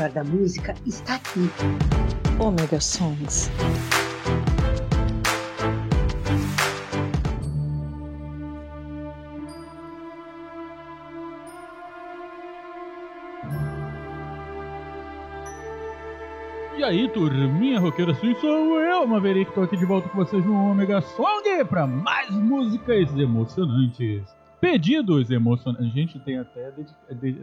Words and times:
melhor 0.00 0.10
da 0.10 0.24
música 0.24 0.74
está 0.86 1.16
aqui. 1.16 1.50
Omega 2.38 2.80
Songs. 2.80 3.50
E 16.78 16.82
aí, 16.82 17.06
turminha 17.10 17.78
roqueira, 17.78 18.14
sim, 18.14 18.34
sou 18.40 18.80
eu, 18.80 19.06
Maverick, 19.06 19.52
tô 19.52 19.62
aqui 19.62 19.76
de 19.76 19.84
volta 19.84 20.08
com 20.08 20.16
vocês 20.16 20.42
no 20.46 20.70
Omega 20.70 21.02
Song 21.02 21.64
para 21.68 21.86
mais 21.86 22.30
músicas 22.30 23.14
emocionantes. 23.18 24.39
Pedidos 24.60 25.30
emocionantes. 25.30 25.86
A 25.86 25.94
gente 25.94 26.18
tem 26.20 26.38
até 26.38 26.72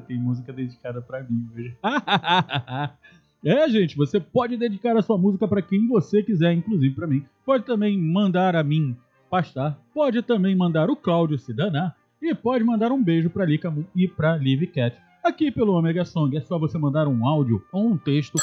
tem 0.08 0.18
música 0.18 0.54
dedicada 0.54 1.02
para 1.02 1.24
mim 1.24 1.48
hoje. 1.54 1.76
é, 3.44 3.70
gente, 3.70 3.98
você 3.98 4.20
pode 4.20 4.56
dedicar 4.56 4.96
a 4.96 5.02
sua 5.02 5.18
música 5.18 5.48
para 5.48 5.62
quem 5.62 5.88
você 5.88 6.22
quiser, 6.22 6.54
inclusive 6.54 6.94
para 6.94 7.08
mim. 7.08 7.26
Pode 7.46 7.66
também 7.66 7.98
mandar 7.98 8.56
a 8.56 8.64
mim 8.64 8.96
pastar, 9.30 9.78
pode 9.94 10.22
também 10.22 10.56
mandar 10.56 10.90
o 10.90 10.96
Cláudio 10.96 11.38
se 11.38 11.54
danar 11.54 11.96
e 12.22 12.34
pode 12.34 12.64
mandar 12.64 12.92
um 12.92 13.04
beijo 13.04 13.30
para 13.30 13.46
Lika 13.46 13.74
e 13.96 14.08
para 14.08 14.38
Liv 14.38 14.68
Cat. 14.68 14.96
Aqui 15.24 15.52
pelo 15.52 15.74
Omega 15.74 16.06
Song 16.06 16.36
é 16.38 16.42
só 16.42 16.58
você 16.58 16.78
mandar 16.78 17.08
um 17.08 17.28
áudio 17.28 17.62
ou 17.72 17.88
um 17.88 17.98
texto 17.98 18.38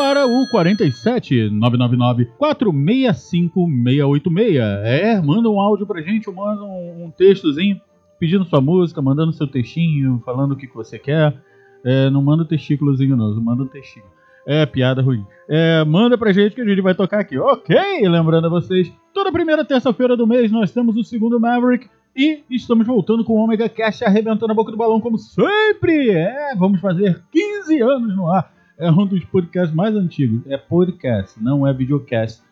para 0.00 0.26
o 0.26 0.48
47 0.48 1.50
999 1.50 2.24
465 2.38 3.66
686. 3.84 4.56
É, 4.82 5.20
manda 5.20 5.50
um 5.50 5.60
áudio 5.60 5.86
pra 5.86 6.00
gente, 6.00 6.30
manda 6.30 6.62
um, 6.62 7.04
um 7.04 7.10
textozinho 7.10 7.78
pedindo 8.18 8.46
sua 8.46 8.62
música, 8.62 9.02
mandando 9.02 9.30
seu 9.34 9.46
textinho, 9.46 10.22
falando 10.24 10.52
o 10.52 10.56
que, 10.56 10.66
que 10.66 10.74
você 10.74 10.98
quer. 10.98 11.36
É, 11.84 12.08
não 12.08 12.22
manda 12.22 12.44
o 12.44 12.46
testículozinho, 12.46 13.14
não, 13.14 13.38
manda 13.42 13.62
um 13.62 13.66
textinho. 13.66 14.06
É, 14.46 14.64
piada 14.64 15.02
ruim. 15.02 15.22
É, 15.46 15.84
manda 15.84 16.16
pra 16.16 16.32
gente 16.32 16.54
que 16.54 16.62
a 16.62 16.66
gente 16.66 16.80
vai 16.80 16.94
tocar 16.94 17.20
aqui. 17.20 17.36
Ok, 17.36 17.76
lembrando 18.08 18.46
a 18.46 18.50
vocês, 18.50 18.90
toda 19.12 19.30
primeira 19.30 19.66
terça-feira 19.66 20.16
do 20.16 20.26
mês 20.26 20.50
nós 20.50 20.72
temos 20.72 20.96
o 20.96 21.04
segundo 21.04 21.38
Maverick 21.38 21.90
e 22.16 22.42
estamos 22.50 22.86
voltando 22.86 23.22
com 23.22 23.34
o 23.34 23.44
Omega 23.44 23.68
Cash 23.68 24.00
arrebentando 24.00 24.50
a 24.50 24.54
boca 24.54 24.70
do 24.70 24.78
balão 24.78 24.98
como 24.98 25.18
sempre. 25.18 26.08
É, 26.08 26.54
vamos 26.56 26.80
fazer 26.80 27.22
15 27.30 27.82
anos 27.82 28.16
no 28.16 28.32
ar 28.32 28.59
é 28.80 28.90
um 28.90 29.06
dos 29.06 29.22
podcasts 29.24 29.74
mais 29.74 29.94
antigos. 29.94 30.40
É 30.46 30.56
podcast, 30.56 31.40
não 31.40 31.66
é 31.66 31.72
videocast. 31.72 32.42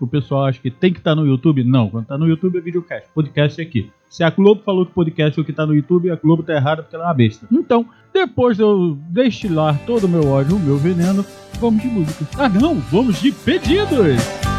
O 0.00 0.06
pessoal 0.06 0.46
acha 0.46 0.60
que 0.60 0.70
tem 0.70 0.92
que 0.92 0.98
estar 0.98 1.10
tá 1.10 1.16
no 1.16 1.26
YouTube. 1.26 1.62
Não, 1.64 1.90
quando 1.90 2.04
está 2.04 2.16
no 2.16 2.26
YouTube 2.26 2.58
é 2.58 2.60
videocast. 2.60 3.08
Podcast 3.14 3.60
é 3.60 3.64
aqui. 3.64 3.90
Se 4.08 4.22
a 4.22 4.30
Globo 4.30 4.62
falou 4.62 4.86
que 4.86 4.92
podcast 4.92 5.38
é 5.38 5.42
o 5.42 5.44
que 5.44 5.50
está 5.50 5.66
no 5.66 5.74
YouTube, 5.74 6.10
a 6.10 6.16
Globo 6.16 6.42
está 6.42 6.54
errada 6.54 6.82
porque 6.82 6.94
ela 6.94 7.04
é 7.04 7.08
uma 7.08 7.14
besta. 7.14 7.46
Então, 7.50 7.86
depois 8.12 8.56
de 8.56 8.62
eu 8.62 8.96
destilar 9.08 9.78
todo 9.86 10.04
o 10.04 10.08
meu 10.08 10.26
ódio, 10.28 10.56
o 10.56 10.60
meu 10.60 10.76
veneno, 10.76 11.24
vamos 11.60 11.82
de 11.82 11.88
música. 11.88 12.26
Ah 12.38 12.48
não, 12.48 12.76
vamos 12.76 13.20
de 13.20 13.32
pedidos! 13.32 14.51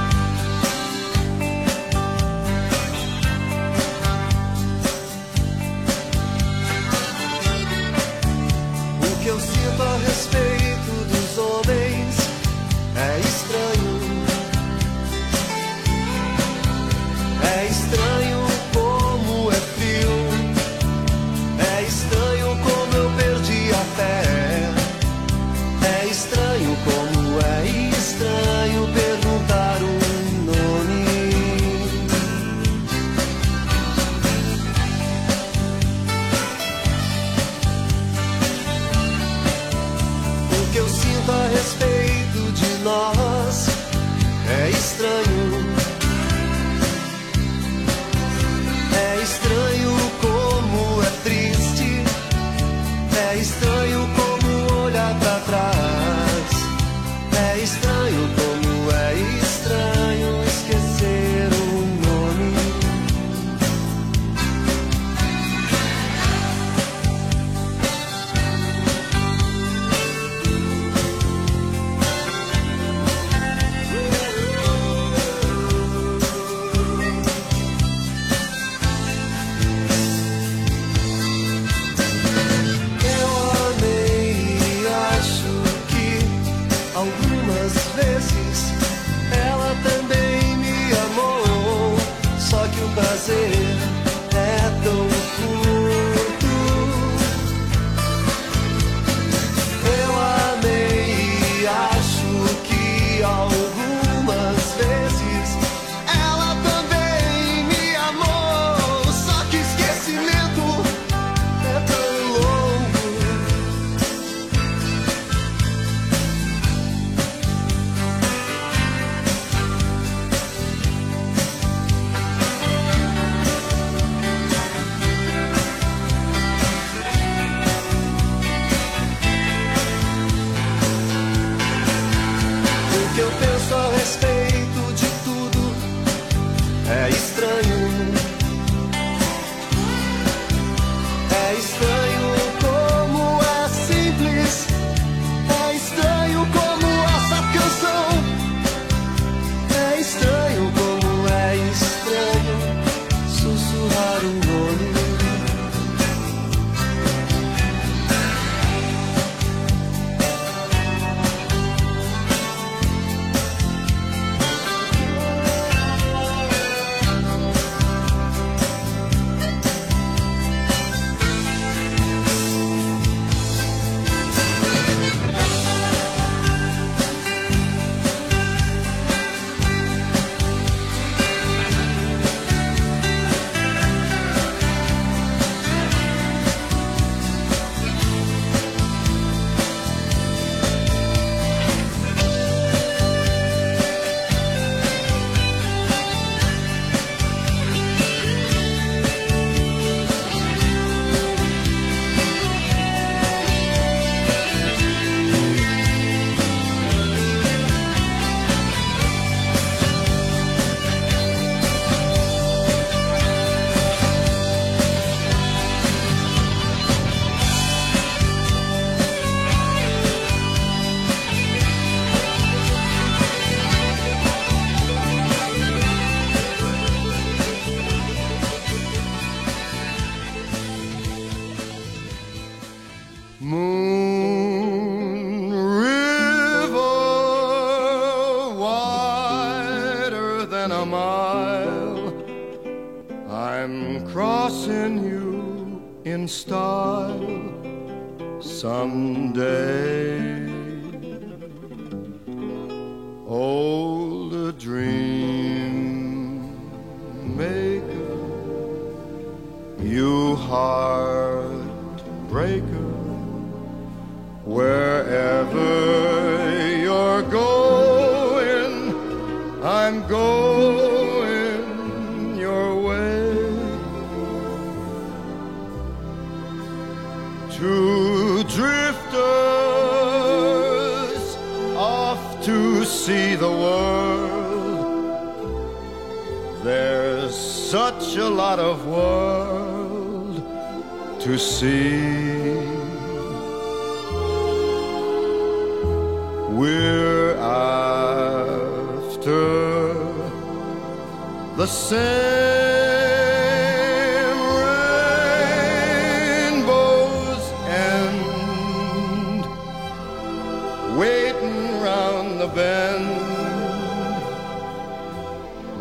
The 312.44 312.56
bend. 312.56 313.06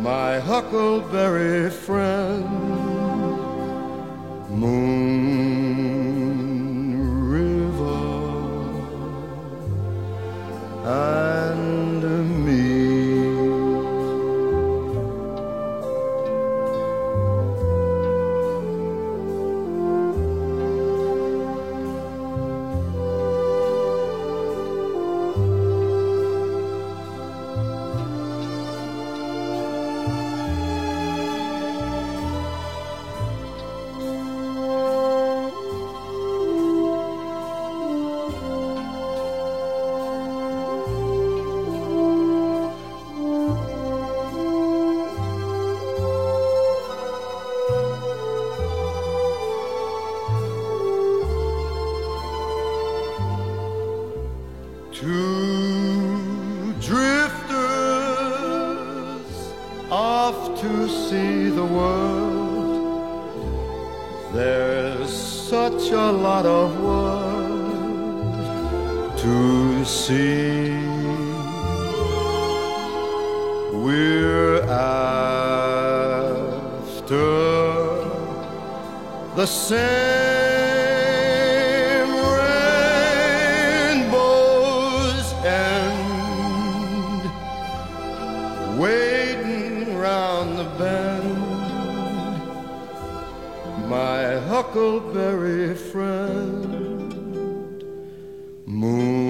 My 0.00 0.38
huckleberry 0.38 1.70
friend, 1.70 2.44
Moon 4.48 5.01
huckleberry 94.52 95.74
friend, 95.74 97.14
Moon 98.66 99.21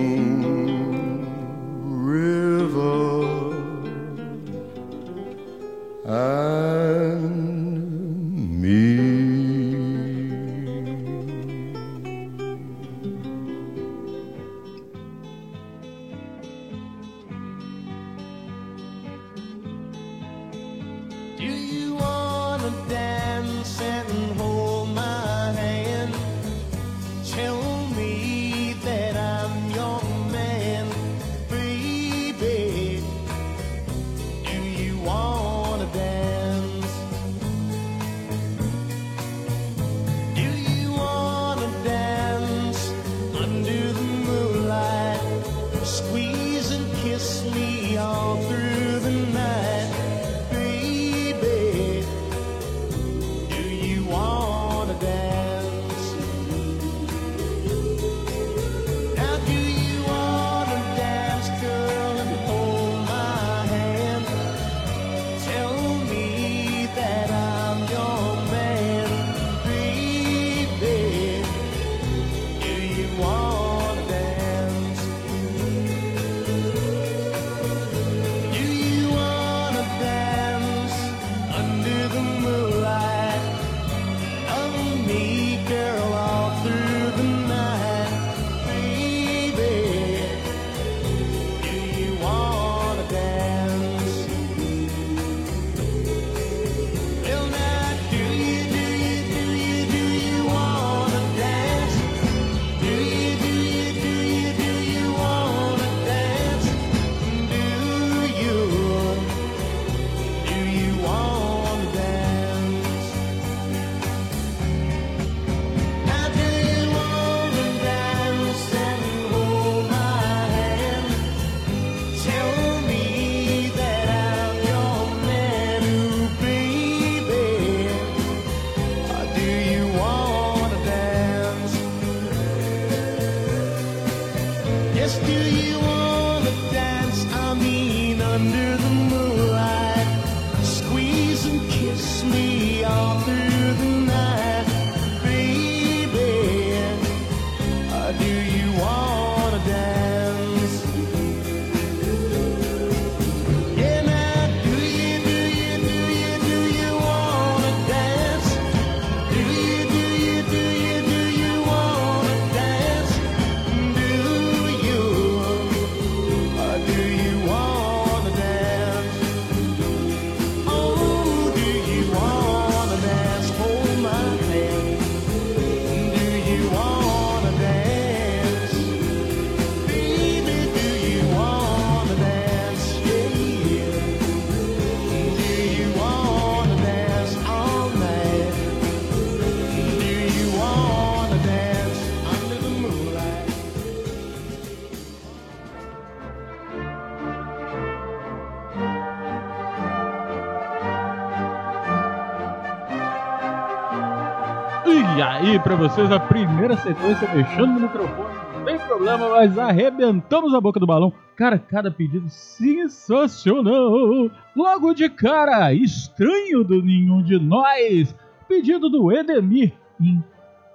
E 204.85 205.23
aí, 205.23 205.59
pra 205.61 205.77
vocês, 205.77 206.11
a 206.11 206.19
primeira 206.19 206.77
sequência 206.77 207.33
mexendo 207.33 207.67
no 207.67 207.81
microfone. 207.81 208.35
Não 208.55 208.65
tem 208.65 208.79
problema, 208.79 209.29
mas 209.29 209.57
arrebentamos 209.57 210.53
a 210.55 210.61
boca 210.61 210.81
do 210.81 210.87
balão. 210.87 211.13
Cara, 211.37 211.57
cada 211.57 211.91
pedido 211.91 212.29
sensacional. 212.29 214.29
Logo 214.57 214.93
de 214.93 215.09
cara, 215.09 215.73
estranho 215.73 216.65
do 216.65 216.83
nenhum 216.83 217.23
de 217.23 217.39
nós. 217.39 218.15
Pedido 218.49 218.91
do 218.91 219.13
Edemir, 219.13 219.73
em 220.01 220.23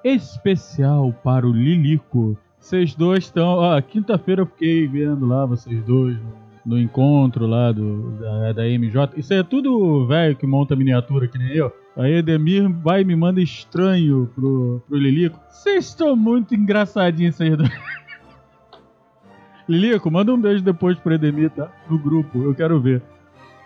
especial 0.04 1.14
para 1.24 1.46
o 1.46 1.52
Lilico. 1.52 2.38
Vocês 2.60 2.96
dois 2.96 3.26
estão. 3.26 3.58
Ó, 3.58 3.82
quinta-feira 3.82 4.42
eu 4.42 4.46
fiquei 4.46 4.88
vendo 4.88 5.26
lá 5.26 5.46
vocês 5.46 5.84
dois 5.84 6.18
no, 6.18 6.34
no 6.66 6.80
encontro 6.80 7.46
lá 7.46 7.72
do, 7.72 8.12
da, 8.20 8.54
da 8.54 8.64
MJ. 8.64 9.14
Isso 9.18 9.34
é 9.34 9.44
tudo 9.44 10.08
velho 10.08 10.36
que 10.36 10.48
monta 10.48 10.76
miniatura 10.76 11.28
que 11.28 11.38
nem 11.38 11.50
eu. 11.50 11.72
Aí 11.98 12.13
Edemir 12.13 12.70
vai 12.70 13.01
e 13.01 13.06
me 13.06 13.16
manda 13.16 13.42
estranho 13.42 14.30
pro, 14.36 14.84
pro 14.88 14.98
Lilico. 14.98 15.39
Vocês 15.50 15.86
estão 15.88 16.16
muito 16.16 16.54
engraçadinhos 16.54 17.36
vocês 17.36 17.58
dois. 17.58 17.72
Lilico, 19.68 20.10
manda 20.10 20.34
um 20.34 20.39
beijo 20.39 20.63
depois 20.63 20.98
pro 20.98 21.13
Edemir, 21.13 21.50
tá? 21.50 21.70
No 21.89 21.98
grupo, 21.98 22.42
eu 22.44 22.54
quero 22.56 22.80
ver. 22.80 23.01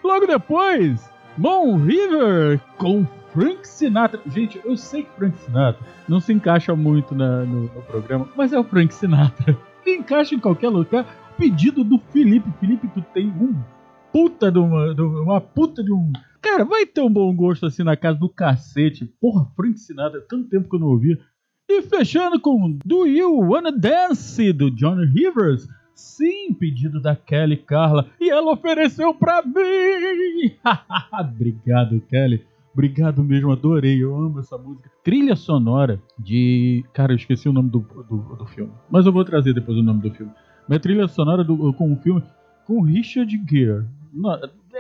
Logo 0.03 0.25
depois, 0.25 1.11
Mon 1.37 1.75
River 1.77 2.59
com 2.77 3.05
Frank 3.33 3.67
Sinatra. 3.67 4.19
Gente, 4.27 4.59
eu 4.63 4.75
sei 4.75 5.03
que 5.03 5.11
Frank 5.17 5.37
Sinatra 5.39 5.85
não 6.07 6.19
se 6.19 6.33
encaixa 6.33 6.75
muito 6.75 7.13
na- 7.13 7.43
no, 7.43 7.63
no 7.63 7.81
programa, 7.83 8.27
mas 8.35 8.51
é 8.53 8.59
o 8.59 8.63
Frank 8.63 8.93
Sinatra. 8.93 9.55
Ele 9.85 9.97
encaixa 9.97 10.33
em 10.35 10.39
qualquer 10.39 10.69
lugar. 10.69 11.05
Pedido 11.37 11.83
do 11.83 11.97
Felipe. 12.11 12.49
Felipe, 12.59 12.87
tu 12.87 13.01
tem 13.13 13.27
um 13.27 13.55
puta 14.11 14.51
de 14.51 14.57
uma, 14.59 14.93
de 14.95 15.01
uma 15.01 15.39
puta 15.41 15.83
de 15.83 15.91
um. 15.91 16.11
Cara, 16.41 16.65
vai 16.65 16.85
ter 16.85 17.01
um 17.01 17.09
bom 17.09 17.33
gosto 17.35 17.65
assim 17.65 17.83
na 17.83 17.95
casa 17.95 18.17
do 18.17 18.27
cacete. 18.27 19.05
Porra, 19.21 19.45
Frank 19.55 19.77
Sinatra, 19.79 20.21
tanto 20.27 20.49
tempo 20.49 20.69
que 20.69 20.75
eu 20.75 20.79
não 20.79 20.87
ouvia. 20.87 21.19
E 21.69 21.81
fechando 21.83 22.39
com 22.39 22.77
Do 22.83 23.05
You 23.05 23.39
Wanna 23.39 23.71
Dance, 23.71 24.51
do 24.51 24.71
John 24.71 24.97
Rivers. 24.97 25.67
Sim, 25.93 26.53
pedido 26.53 26.99
da 26.99 27.15
Kelly 27.15 27.57
Carla. 27.57 28.09
E 28.19 28.29
ela 28.29 28.53
ofereceu 28.53 29.13
pra 29.13 29.43
mim. 29.43 30.55
Obrigado, 31.13 32.01
Kelly. 32.09 32.43
Obrigado 32.73 33.23
mesmo, 33.23 33.51
adorei. 33.51 34.01
Eu 34.01 34.15
amo 34.15 34.39
essa 34.39 34.57
música. 34.57 34.89
Trilha 35.03 35.35
sonora 35.35 36.01
de. 36.17 36.83
Cara, 36.93 37.11
eu 37.11 37.17
esqueci 37.17 37.47
o 37.47 37.53
nome 37.53 37.69
do, 37.69 37.79
do, 37.79 38.35
do 38.35 38.45
filme. 38.47 38.71
Mas 38.89 39.05
eu 39.05 39.11
vou 39.11 39.23
trazer 39.23 39.53
depois 39.53 39.77
o 39.77 39.83
nome 39.83 40.01
do 40.01 40.11
filme. 40.11 40.31
Mas 40.67 40.79
trilha 40.79 41.07
sonora 41.07 41.43
do, 41.43 41.73
com 41.73 41.93
o 41.93 41.97
filme 41.97 42.23
com 42.65 42.81
Richard 42.81 43.31
Gere. 43.49 43.85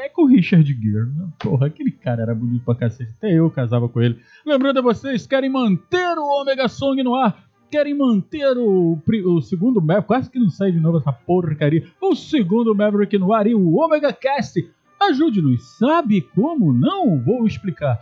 É 0.01 0.09
com 0.09 0.25
Richard 0.25 0.65
Gere. 0.65 1.09
né? 1.11 1.27
Porra, 1.39 1.67
aquele 1.67 1.91
cara 1.91 2.21
era 2.23 2.35
bonito 2.35 2.63
pra 2.65 2.75
cacete. 2.75 3.11
Até 3.17 3.31
eu 3.31 3.49
casava 3.49 3.87
com 3.87 4.01
ele. 4.01 4.19
Lembrando 4.45 4.79
a 4.79 4.81
vocês, 4.81 5.27
querem 5.27 5.49
manter 5.49 6.17
o 6.17 6.41
Omega 6.41 6.67
Song 6.67 7.01
no 7.03 7.15
ar? 7.15 7.45
Querem 7.69 7.97
manter 7.97 8.57
o, 8.57 8.97
o 9.25 9.41
segundo 9.41 9.81
Maverick? 9.81 10.07
Quase 10.07 10.29
que 10.29 10.39
não 10.39 10.49
sai 10.49 10.71
de 10.71 10.79
novo 10.79 10.97
essa 10.97 11.11
porcaria. 11.13 11.87
O 12.01 12.15
segundo 12.15 12.75
Maverick 12.75 13.17
no 13.17 13.33
ar 13.33 13.47
e 13.47 13.55
o 13.55 13.77
Omega 13.77 14.11
Cast. 14.11 14.69
Ajude-nos. 14.99 15.77
Sabe 15.77 16.21
como? 16.21 16.73
Não 16.73 17.17
vou 17.19 17.47
explicar. 17.47 17.99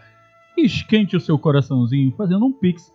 Esquente 0.58 1.16
o 1.16 1.20
seu 1.22 1.38
coraçãozinho 1.38 2.14
fazendo 2.18 2.46
um 2.46 2.52
pix 2.52 2.92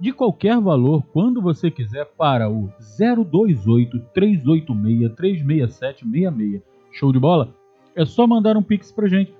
de 0.00 0.12
qualquer 0.12 0.60
valor 0.60 1.02
quando 1.12 1.40
você 1.40 1.70
quiser 1.70 2.04
para 2.16 2.48
o 2.48 2.70
028 2.98 3.98
386 4.14 5.14
367 5.14 6.04
66. 6.04 6.62
Show 6.92 7.12
de 7.12 7.18
bola? 7.18 7.54
É 7.96 8.04
só 8.04 8.26
mandar 8.26 8.56
um 8.56 8.62
pix 8.62 8.90
pra 8.90 9.08
gente. 9.08 9.32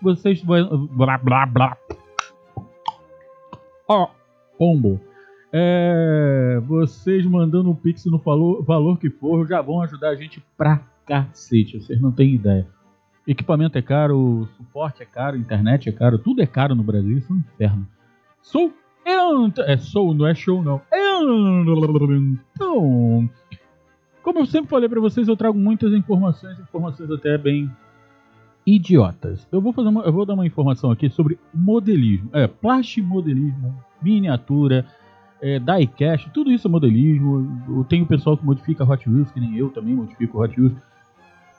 Vocês 0.00 0.42
vão. 0.42 0.86
Blá 0.88 1.16
blá 1.18 1.46
blá. 1.46 1.76
Ó, 3.88 4.08
pombo. 4.58 5.00
É, 5.52 6.60
vocês 6.66 7.24
mandando 7.24 7.70
um 7.70 7.74
pix 7.74 8.04
no 8.06 8.18
valor, 8.18 8.62
valor 8.64 8.98
que 8.98 9.08
for 9.08 9.46
já 9.46 9.62
vão 9.62 9.80
ajudar 9.82 10.10
a 10.10 10.16
gente 10.16 10.42
pra 10.56 10.82
cacete. 11.06 11.80
Vocês 11.80 12.00
não 12.00 12.10
têm 12.10 12.34
ideia. 12.34 12.66
Equipamento 13.26 13.78
é 13.78 13.82
caro, 13.82 14.48
suporte 14.56 15.02
é 15.02 15.06
caro, 15.06 15.36
internet 15.36 15.88
é 15.88 15.92
caro, 15.92 16.18
tudo 16.18 16.42
é 16.42 16.46
caro 16.46 16.74
no 16.74 16.82
Brasil, 16.82 17.16
isso 17.16 17.32
é 17.32 17.34
um 17.34 17.38
inferno. 17.38 17.86
Sou 18.42 18.74
É 19.66 19.76
sou, 19.76 20.12
não 20.12 20.26
é 20.26 20.34
show 20.34 20.62
não. 20.62 20.80
Então, 22.54 23.30
como 24.22 24.40
eu 24.40 24.46
sempre 24.46 24.70
falei 24.70 24.88
pra 24.88 25.00
vocês, 25.00 25.28
eu 25.28 25.36
trago 25.36 25.58
muitas 25.58 25.92
informações, 25.92 26.58
informações 26.58 27.10
até 27.10 27.38
bem 27.38 27.70
idiotas. 28.66 29.46
Eu 29.52 29.60
vou 29.60 29.72
fazer 29.72 29.88
uma, 29.88 30.02
eu 30.02 30.12
vou 30.12 30.24
dar 30.24 30.34
uma 30.34 30.46
informação 30.46 30.90
aqui 30.90 31.10
sobre 31.10 31.38
modelismo, 31.52 32.30
é 32.32 32.46
plastimodelismo, 32.46 33.74
miniatura, 34.02 34.86
é, 35.40 35.58
diecast, 35.58 36.30
tudo 36.30 36.50
isso 36.50 36.66
é 36.66 36.70
modelismo. 36.70 37.62
Eu 37.68 37.84
tenho 37.84 38.06
pessoal 38.06 38.36
que 38.36 38.44
modifica 38.44 38.84
Hot 38.84 39.08
Wheels, 39.08 39.30
que 39.30 39.40
nem 39.40 39.56
eu 39.56 39.70
também 39.70 39.94
modifico 39.94 40.42
Hot 40.42 40.58
Wheels. 40.58 40.74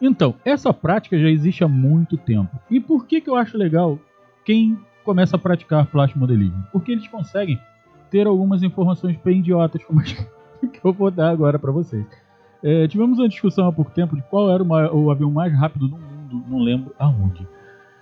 Então, 0.02 0.36
essa 0.44 0.74
prática 0.74 1.18
já 1.18 1.30
existe 1.30 1.64
há 1.64 1.68
muito 1.68 2.18
tempo. 2.18 2.60
E 2.70 2.80
por 2.80 3.06
que 3.06 3.22
que 3.22 3.30
eu 3.30 3.36
acho 3.36 3.58
legal 3.58 4.00
quem 4.44 4.78
começa 5.04 5.36
a 5.36 5.40
praticar 5.40 5.86
plastimodelismo? 5.86 6.64
Porque 6.72 6.92
eles 6.92 7.08
conseguem 7.08 7.60
ter 8.10 8.28
algumas 8.28 8.64
informações 8.64 9.18
bem 9.24 9.40
idiotas, 9.40 9.84
como 9.84 10.02
as 10.02 10.12
que 10.72 10.80
eu 10.84 10.92
vou 10.92 11.12
dar 11.12 11.30
agora 11.30 11.60
para 11.60 11.72
vocês. 11.72 12.06
É, 12.64 12.88
tivemos 12.88 13.20
uma 13.20 13.30
discussão 13.30 13.68
há 13.68 13.72
pouco 13.72 13.92
tempo 13.92 14.16
de 14.16 14.24
qual 14.24 14.50
era 14.50 14.64
o, 14.64 15.06
o 15.06 15.12
avião 15.12 15.30
mais 15.30 15.54
rápido 15.54 15.88
do 15.88 15.98
mundo, 15.98 16.15
não 16.48 16.60
lembro 16.60 16.94
aonde. 17.00 17.48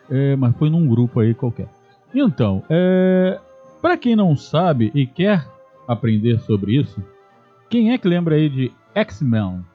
É, 0.09 0.35
mas 0.35 0.55
foi 0.57 0.69
num 0.69 0.87
grupo 0.87 1.19
aí 1.19 1.33
qualquer. 1.33 1.67
Então, 2.13 2.63
é, 2.69 3.39
para 3.81 3.97
quem 3.97 4.15
não 4.15 4.35
sabe 4.35 4.91
e 4.93 5.05
quer 5.07 5.47
aprender 5.87 6.39
sobre 6.39 6.75
isso, 6.79 7.03
quem 7.69 7.91
é 7.91 7.97
que 7.97 8.07
lembra 8.07 8.35
aí 8.35 8.49
de 8.49 8.71
X-Men? 8.93 9.65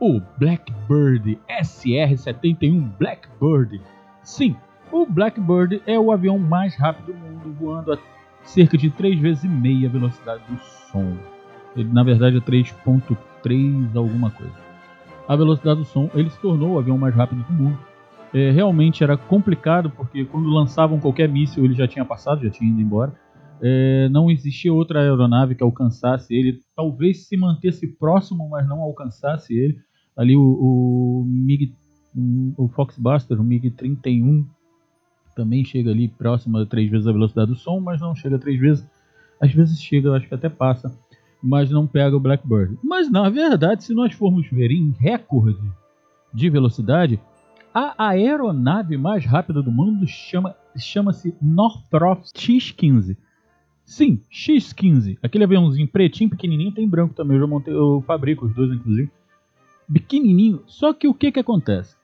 O 0.00 0.20
Blackbird 0.38 1.38
SR-71 1.48 2.90
Blackbird. 2.98 3.80
Sim, 4.22 4.56
o 4.90 5.06
Blackbird 5.06 5.82
é 5.86 5.98
o 5.98 6.12
avião 6.12 6.38
mais 6.38 6.76
rápido 6.76 7.12
do 7.12 7.14
mundo, 7.14 7.56
voando 7.58 7.92
a 7.92 7.98
cerca 8.42 8.78
de 8.78 8.90
3 8.90 9.18
vezes 9.18 9.44
e 9.44 9.48
meia 9.48 9.88
a 9.88 9.92
velocidade 9.92 10.42
do 10.48 10.58
som. 10.90 11.16
Ele, 11.76 11.92
na 11.92 12.02
verdade, 12.02 12.38
é 12.38 12.40
3.3 12.40 13.94
alguma 13.94 14.30
coisa. 14.30 14.65
A 15.28 15.34
velocidade 15.34 15.80
do 15.80 15.84
som, 15.84 16.08
ele 16.14 16.30
se 16.30 16.40
tornou 16.40 16.74
o 16.74 16.78
avião 16.78 16.96
mais 16.96 17.14
rápido 17.14 17.42
do 17.42 17.52
mundo. 17.52 17.78
É, 18.32 18.50
realmente 18.50 19.02
era 19.02 19.16
complicado, 19.16 19.90
porque 19.90 20.24
quando 20.24 20.48
lançavam 20.48 21.00
qualquer 21.00 21.28
míssil, 21.28 21.64
ele 21.64 21.74
já 21.74 21.88
tinha 21.88 22.04
passado, 22.04 22.44
já 22.44 22.50
tinha 22.50 22.70
ido 22.70 22.80
embora. 22.80 23.12
É, 23.60 24.08
não 24.10 24.30
existia 24.30 24.72
outra 24.72 25.00
aeronave 25.00 25.54
que 25.54 25.62
alcançasse 25.62 26.34
ele. 26.34 26.60
Talvez 26.76 27.26
se 27.26 27.36
mantesse 27.36 27.86
próximo, 27.86 28.48
mas 28.48 28.68
não 28.68 28.80
alcançasse 28.80 29.54
ele. 29.54 29.78
Ali 30.16 30.36
o, 30.36 30.42
o 30.42 31.24
MiG, 31.26 31.74
o 32.56 32.68
Foxbuster, 32.68 33.40
o 33.40 33.44
MiG-31, 33.44 34.46
também 35.34 35.64
chega 35.64 35.90
ali 35.90 36.08
próximo 36.08 36.58
a 36.58 36.66
três 36.66 36.90
vezes 36.90 37.06
a 37.06 37.12
velocidade 37.12 37.50
do 37.50 37.56
som, 37.56 37.80
mas 37.80 38.00
não 38.00 38.14
chega 38.14 38.38
três 38.38 38.58
vezes. 38.58 38.86
Às 39.40 39.52
vezes 39.52 39.80
chega, 39.80 40.12
acho 40.12 40.28
que 40.28 40.34
até 40.34 40.48
passa. 40.48 40.96
Mas 41.42 41.70
não 41.70 41.86
pega 41.86 42.16
o 42.16 42.20
Blackbird. 42.20 42.78
Mas 42.82 43.10
na 43.10 43.28
verdade, 43.28 43.84
se 43.84 43.94
nós 43.94 44.12
formos 44.14 44.48
ver 44.50 44.70
em 44.70 44.90
recorde 44.98 45.62
de 46.32 46.50
velocidade, 46.50 47.20
a 47.72 48.08
aeronave 48.08 48.96
mais 48.96 49.24
rápida 49.24 49.62
do 49.62 49.70
mundo 49.70 50.06
chama, 50.06 50.54
chama-se 50.78 51.34
Northrop 51.42 52.24
X-15. 52.34 53.16
Sim, 53.84 54.20
X-15. 54.30 55.18
Aquele 55.22 55.44
aviãozinho 55.44 55.86
pretinho, 55.86 56.30
pequenininho, 56.30 56.72
tem 56.72 56.88
branco 56.88 57.14
também. 57.14 57.36
Eu 57.36 57.42
já 57.42 57.46
montei, 57.46 57.74
eu 57.74 58.02
fabrico 58.06 58.46
os 58.46 58.54
dois, 58.54 58.72
inclusive. 58.72 59.10
Pequenininho. 59.92 60.62
Só 60.66 60.92
que 60.92 61.06
o 61.06 61.14
que 61.14 61.30
que 61.30 61.38
acontece? 61.38 61.96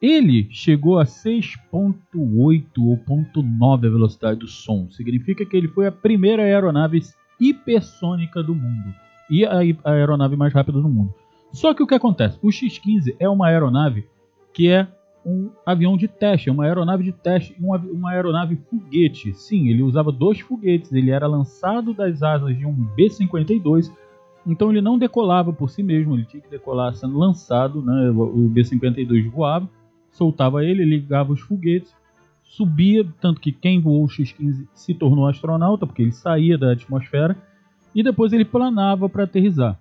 Ele 0.00 0.46
chegou 0.50 0.98
a 0.98 1.04
6.8 1.04 2.64
ou 2.78 2.96
0.9 2.96 3.74
a 3.74 3.90
velocidade 3.90 4.38
do 4.38 4.46
som. 4.46 4.88
Significa 4.90 5.44
que 5.44 5.56
ele 5.56 5.68
foi 5.68 5.88
a 5.88 5.92
primeira 5.92 6.44
aeronave 6.44 7.02
hipersônica 7.40 8.42
do 8.42 8.54
mundo. 8.54 8.94
E 9.30 9.44
a, 9.44 9.58
a 9.84 9.92
aeronave 9.92 10.36
mais 10.36 10.52
rápida 10.52 10.80
do 10.80 10.88
mundo. 10.88 11.14
Só 11.52 11.74
que 11.74 11.82
o 11.82 11.86
que 11.86 11.94
acontece? 11.94 12.38
O 12.42 12.50
X-15 12.50 13.16
é 13.18 13.28
uma 13.28 13.48
aeronave 13.48 14.06
que 14.52 14.68
é 14.68 14.86
um 15.24 15.50
avião 15.64 15.96
de 15.96 16.08
teste, 16.08 16.48
é 16.48 16.52
uma 16.52 16.64
aeronave 16.64 17.04
de 17.04 17.12
teste, 17.12 17.54
uma, 17.60 17.76
uma 17.76 18.10
aeronave 18.10 18.56
foguete. 18.56 19.34
Sim, 19.34 19.68
ele 19.68 19.82
usava 19.82 20.10
dois 20.10 20.40
foguetes, 20.40 20.92
ele 20.92 21.10
era 21.10 21.26
lançado 21.26 21.92
das 21.92 22.22
asas 22.22 22.56
de 22.56 22.64
um 22.64 22.72
B-52, 22.72 23.92
então 24.46 24.70
ele 24.70 24.80
não 24.80 24.98
decolava 24.98 25.52
por 25.52 25.68
si 25.68 25.82
mesmo, 25.82 26.14
ele 26.14 26.24
tinha 26.24 26.42
que 26.42 26.48
decolar 26.48 26.94
sendo 26.94 27.18
lançado, 27.18 27.82
né? 27.82 28.10
o 28.10 28.48
B-52 28.48 29.30
voava, 29.30 29.68
soltava 30.10 30.64
ele, 30.64 30.84
ligava 30.84 31.32
os 31.32 31.40
foguetes, 31.40 31.94
subia, 32.48 33.06
tanto 33.20 33.40
que 33.40 33.52
quem 33.52 33.80
voou 33.80 34.04
o 34.04 34.08
X-15 34.08 34.66
se 34.74 34.94
tornou 34.94 35.28
astronauta, 35.28 35.86
porque 35.86 36.02
ele 36.02 36.12
saía 36.12 36.58
da 36.58 36.72
atmosfera, 36.72 37.36
e 37.94 38.02
depois 38.02 38.32
ele 38.32 38.44
planava 38.44 39.08
para 39.08 39.24
aterrizar. 39.24 39.78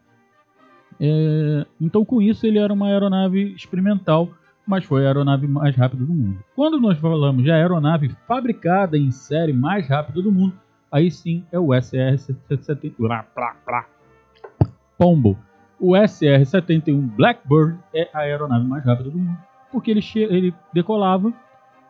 É, 1.00 1.66
então 1.80 2.04
com 2.04 2.22
isso 2.22 2.46
ele 2.46 2.60
era 2.60 2.74
uma 2.74 2.88
aeronave 2.88 3.54
experimental, 3.54 4.30
mas 4.66 4.84
foi 4.84 5.06
a 5.06 5.08
aeronave 5.08 5.48
mais 5.48 5.76
rápida 5.76 6.04
do 6.04 6.14
mundo. 6.14 6.44
Quando 6.56 6.80
nós 6.80 7.00
falamos 7.00 7.44
de 7.44 7.52
aeronave 7.52 8.10
fabricada 8.28 8.98
em 8.98 9.12
série 9.12 9.54
mais 9.54 9.88
rápida 9.88 10.22
do 10.22 10.32
mundo, 10.32 10.54
aí 10.92 11.10
sim 11.10 11.44
é 11.52 11.60
o 11.60 11.68
SR-71 11.68 13.86
Pombo. 14.98 15.38
O 15.80 15.92
SR-71 15.92 17.16
Blackbird 17.16 17.80
é 17.94 18.10
a 18.14 18.20
aeronave 18.20 18.68
mais 18.68 18.84
rápida 18.84 19.10
do 19.10 19.18
mundo, 19.18 19.38
porque 19.72 19.92
ele, 19.92 20.04
ele 20.16 20.54
decolava, 20.74 21.32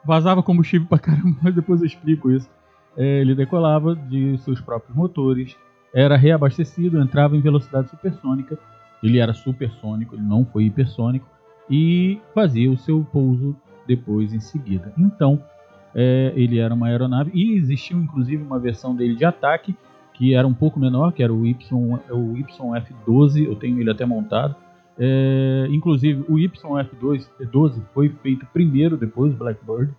vazava 0.08 0.42
combustível 0.42 0.88
pra 0.88 0.98
caramba, 0.98 1.38
mas 1.44 1.54
depois 1.54 1.82
eu 1.82 1.86
explico 1.86 2.32
isso. 2.32 2.50
É, 2.96 3.22
ele 3.22 3.36
decolava 3.36 3.96
de 3.96 4.38
seus 4.40 4.60
próprios 4.62 4.96
motores, 4.96 5.56
era 5.94 6.16
reabastecido, 6.16 7.00
entrava 7.00 7.36
em 7.36 7.42
velocidade 7.42 7.90
supersônica. 7.90 8.58
Ele 9.04 9.20
era 9.20 9.34
supersônico, 9.34 10.16
ele 10.16 10.24
não 10.24 10.44
foi 10.46 10.64
hipersônico 10.64 11.28
e 11.70 12.20
fazia 12.34 12.72
o 12.72 12.78
seu 12.78 13.06
pouso 13.12 13.56
depois 13.86 14.34
em 14.34 14.40
seguida. 14.40 14.92
Então, 14.98 15.40
é, 15.94 16.34
ele 16.36 16.58
era 16.58 16.74
uma 16.74 16.88
aeronave 16.88 17.32
e 17.34 17.56
existiu 17.56 18.00
inclusive 18.00 18.42
uma 18.42 18.60
versão 18.60 18.96
dele 18.96 19.16
de 19.16 19.26
ataque 19.26 19.76
que 20.14 20.34
era 20.34 20.48
um 20.48 20.54
pouco 20.54 20.80
menor, 20.80 21.14
que 21.14 21.22
era 21.22 21.32
o, 21.32 21.46
y, 21.46 21.56
o 22.10 22.34
YF-12, 22.34 23.46
eu 23.46 23.56
tenho 23.56 23.80
ele 23.80 23.92
até 23.92 24.04
montado. 24.04 24.56
É, 25.00 25.68
inclusive 25.70 26.26
o 26.28 26.36
YF-12 26.36 27.82
foi 27.94 28.10
feito 28.10 28.46
primeiro, 28.48 28.98
depois 28.98 29.32
do 29.32 29.38
Blackbird. 29.38 29.94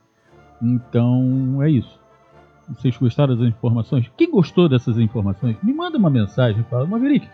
Então 0.61 1.63
é 1.63 1.71
isso. 1.71 1.99
Vocês 2.69 2.97
gostaram 2.97 3.37
das 3.37 3.49
informações? 3.49 4.11
Quem 4.17 4.31
gostou 4.31 4.69
dessas 4.69 4.99
informações, 4.99 5.57
me 5.63 5.73
manda 5.73 5.97
uma 5.97 6.11
mensagem. 6.11 6.63
Fala, 6.65 6.87
Maverick, 6.87 7.27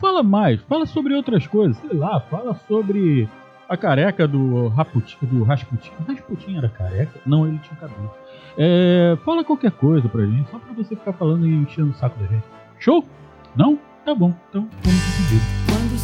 fala 0.00 0.22
mais, 0.22 0.60
fala 0.62 0.86
sobre 0.86 1.14
outras 1.14 1.46
coisas. 1.46 1.76
Sei 1.76 1.96
lá, 1.96 2.20
fala 2.20 2.54
sobre 2.66 3.28
a 3.68 3.76
careca 3.76 4.26
do 4.26 4.66
Raputin, 4.68 5.16
do 5.26 5.44
Rasputin. 5.44 5.92
Rasputin 6.08 6.56
era 6.56 6.68
careca? 6.68 7.20
Não, 7.24 7.46
ele 7.46 7.58
tinha 7.58 7.76
cabelo. 7.76 8.10
É, 8.58 9.16
fala 9.24 9.44
qualquer 9.44 9.70
coisa 9.70 10.08
pra 10.08 10.26
gente, 10.26 10.50
só 10.50 10.58
pra 10.58 10.72
você 10.74 10.96
ficar 10.96 11.12
falando 11.12 11.46
e 11.46 11.54
enchendo 11.54 11.90
o 11.90 11.94
saco 11.94 12.18
da 12.18 12.26
gente. 12.26 12.44
Show? 12.80 13.04
Não? 13.54 13.78
Tá 14.04 14.12
bom, 14.12 14.34
então 14.48 14.68
vamos 14.82 15.00
decidir. 15.00 15.79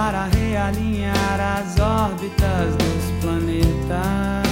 para 0.00 0.24
realinhar 0.28 1.38
as 1.38 1.78
órbitas 1.78 2.74
dos 2.74 3.04
planetas, 3.20 4.48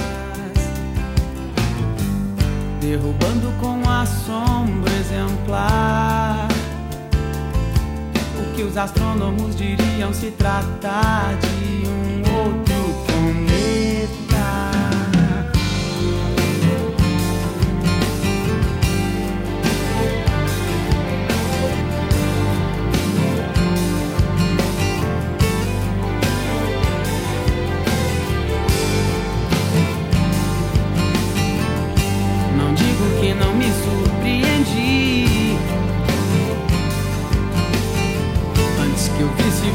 derrubando 2.79 3.51
com 3.59 3.81
assombro 3.89 4.87
exemplar 4.93 6.47
o 8.39 8.55
que 8.55 8.61
os 8.61 8.77
astrônomos 8.77 9.55
diriam 9.55 10.13
se 10.13 10.29
tratar 10.29 11.35
de 11.39 11.87
um 11.87 12.45
outro 12.45 12.68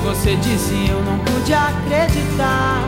você 0.05 0.37
disse 0.37 0.87
eu 0.91 1.03
não 1.03 1.19
pude 1.19 1.53
acreditar. 1.55 2.87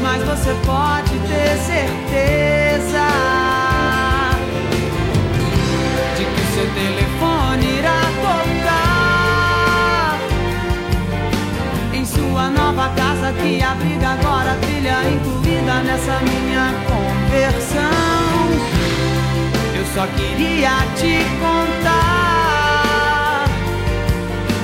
Mas 0.00 0.22
você 0.22 0.54
pode 0.64 1.10
ter 1.10 1.58
certeza 1.58 3.08
de 6.16 6.24
que 6.24 6.40
o 6.40 6.46
seu 6.54 6.66
telefone 6.74 7.78
irá 7.78 8.00
tocar 8.22 10.18
em 11.92 12.04
sua 12.04 12.50
nova 12.50 12.88
casa 12.90 13.32
que 13.32 13.60
abriga 13.60 14.10
agora 14.10 14.52
a 14.52 14.56
trilha 14.58 15.02
incluída 15.10 15.82
nessa 15.82 16.20
minha 16.20 16.72
conversão. 16.86 17.90
Eu 19.76 19.84
só 19.92 20.06
queria 20.16 20.70
te 20.94 21.24
contar 21.40 22.55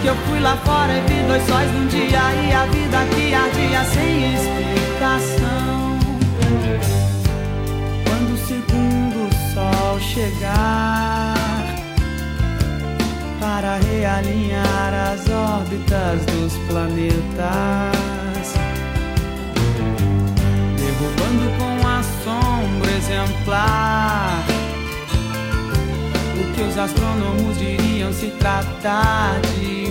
que 0.02 0.08
eu 0.08 0.16
fui 0.26 0.40
lá 0.40 0.56
fora 0.56 0.92
e 0.98 1.00
vi 1.02 1.22
dois 1.28 1.46
sóis 1.46 1.70
num 1.72 1.86
dia 1.86 2.34
e 2.44 2.52
a 2.52 2.66
vida 2.66 2.98
que 3.14 3.32
ardia 3.32 3.84
sem 3.84 4.34
explicação. 4.34 5.98
Quando 8.04 8.34
o 8.34 8.38
segundo 8.38 9.30
sol 9.54 10.00
chegar 10.00 11.34
para 13.38 13.76
realinhar 13.76 14.92
as 15.12 15.30
órbitas 15.30 16.26
dos 16.26 16.52
planetas, 16.66 18.54
derrubando 20.78 21.46
com 21.58 21.86
assombro 21.86 22.90
exemplar 22.90 24.44
o 26.40 26.54
que 26.54 26.62
os 26.62 26.76
astrônomos 26.76 27.56
diriam 27.56 28.12
se 28.12 28.30
tratar 28.32 29.40
de 29.54 29.81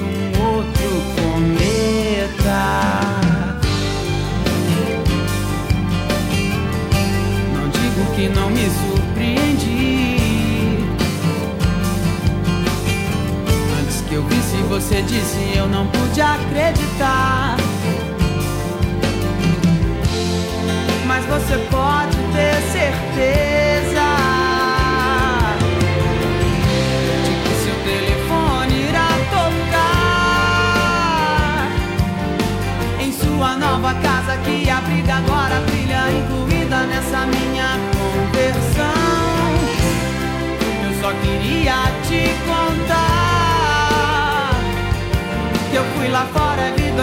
outro 0.42 0.90
cometa. 1.16 2.64
Não 7.54 7.70
digo 7.70 8.02
que 8.16 8.30
não 8.30 8.50
me 8.50 8.70
surpreendi. 8.70 10.18
Antes 13.80 14.02
que 14.02 14.14
eu 14.16 14.24
visse 14.24 14.58
você 14.70 15.02
disse 15.02 15.58
eu 15.58 15.68
não 15.68 15.88
pude 15.88 16.22
acreditar. 16.22 17.51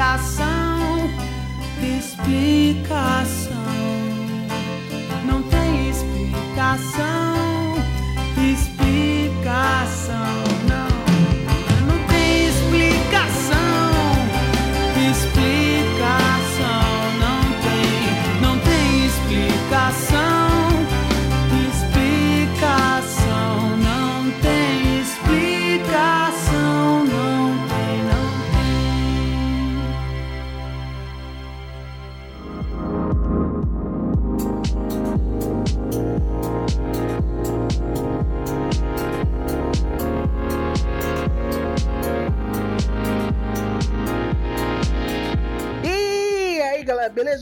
explicação. 0.00 1.10
Explicação. 1.98 3.50
Não 5.26 5.42
tem 5.42 5.90
explicação. 5.90 7.36
Explicação. 8.38 9.99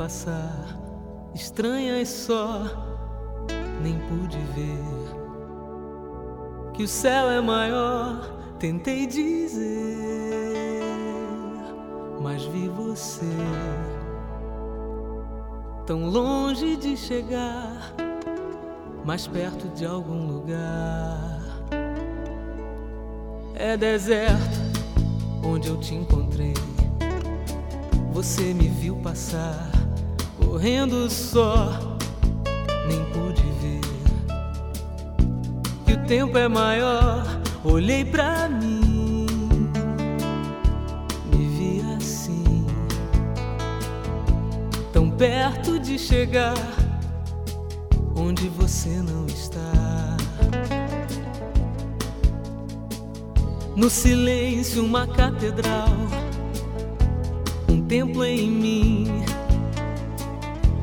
Passar, 0.00 0.66
estranha 1.34 2.00
e 2.00 2.06
só, 2.06 2.62
nem 3.82 3.98
pude 3.98 4.38
ver 4.54 4.82
que 6.72 6.84
o 6.84 6.88
céu 6.88 7.28
é 7.28 7.38
maior. 7.38 8.38
Tentei 8.58 9.06
dizer, 9.06 9.98
mas 12.18 12.42
vi 12.44 12.66
você 12.66 13.26
tão 15.84 16.08
longe 16.08 16.76
de 16.76 16.96
chegar, 16.96 17.92
mais 19.04 19.26
perto 19.26 19.68
de 19.68 19.84
algum 19.84 20.26
lugar. 20.28 21.42
É 23.54 23.76
deserto 23.76 24.60
onde 25.44 25.68
eu 25.68 25.76
te 25.76 25.94
encontrei. 25.94 26.54
Você 28.12 28.54
me 28.54 28.68
viu 28.68 28.96
passar, 28.96 29.79
correndo 30.50 31.08
só, 31.08 31.96
nem 32.88 33.04
pude 33.12 33.44
ver. 33.62 33.80
Que 35.86 35.92
o 35.92 36.06
tempo 36.08 36.36
é 36.36 36.48
maior, 36.48 37.24
olhei 37.62 38.04
pra 38.04 38.48
mim, 38.48 39.26
me 41.32 41.46
vi 41.56 41.82
assim, 41.96 42.66
tão 44.92 45.08
perto 45.08 45.78
de 45.78 45.96
chegar, 45.96 46.56
onde 48.16 48.48
você 48.48 48.88
não 48.88 49.26
está. 49.26 50.16
No 53.76 53.88
silêncio, 53.88 54.84
uma 54.84 55.06
catedral, 55.06 55.86
um 57.68 57.80
templo 57.82 58.24
em 58.24 58.50
mim, 58.50 59.24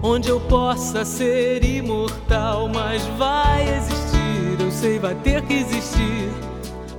onde 0.08 0.30
eu 0.30 0.39
possa 0.39 1.04
ser 1.04 1.63
imortal. 1.63 2.70
Mas 2.70 3.04
vai 3.17 3.78
existir, 3.78 4.60
eu 4.60 4.72
sei, 4.72 5.00
vai 5.00 5.15
ter 5.15 5.41
que 5.43 5.54
existir, 5.54 6.30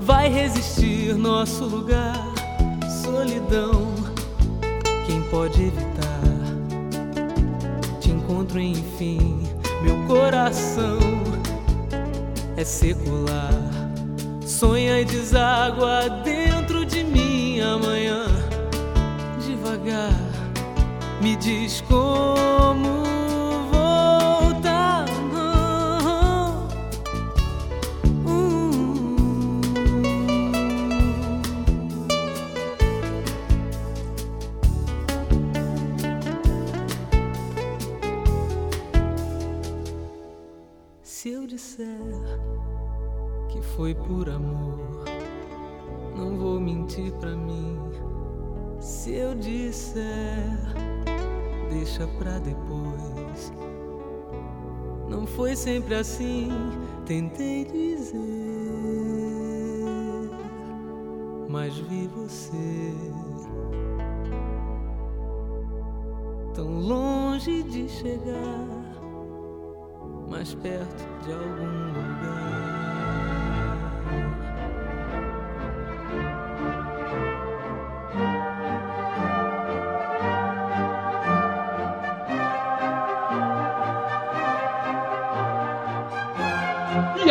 vai 0.01 0.29
resistir 0.29 1.15
nosso 1.15 1.65
lugar. 1.65 2.27
Solidão, 3.03 3.95
quem 5.07 5.23
pode 5.31 5.63
evitar? 5.63 6.19
Te 8.01 8.11
encontro, 8.11 8.61
enfim, 8.61 9.43
meu 9.83 9.97
coração 10.07 10.99
é 12.57 12.65
secular 12.65 13.79
sonha 14.59 15.01
e 15.01 15.05
deságua 15.05 16.09
dentro 16.25 16.85
de 16.85 17.05
mim 17.05 17.61
amanhã. 17.61 18.25
Devagar, 19.47 20.18
me 21.21 21.37
diz 21.37 21.83
como 21.89 23.08
deixa 51.99 52.07
pra 52.19 52.39
depois. 52.39 53.53
Não 55.09 55.27
foi 55.27 55.57
sempre 55.57 55.95
assim, 55.95 56.49
tentei 57.07 57.65
dizer, 57.65 58.21
mas 61.49 61.77
vi 61.79 62.07
você 62.09 62.93
tão 66.55 66.81
longe 66.81 67.63
de 67.65 67.89
chegar, 67.89 68.67
mais 70.29 70.55
perto 70.55 71.05
de 71.25 71.33
algum 71.33 71.89
lugar. 71.89 72.98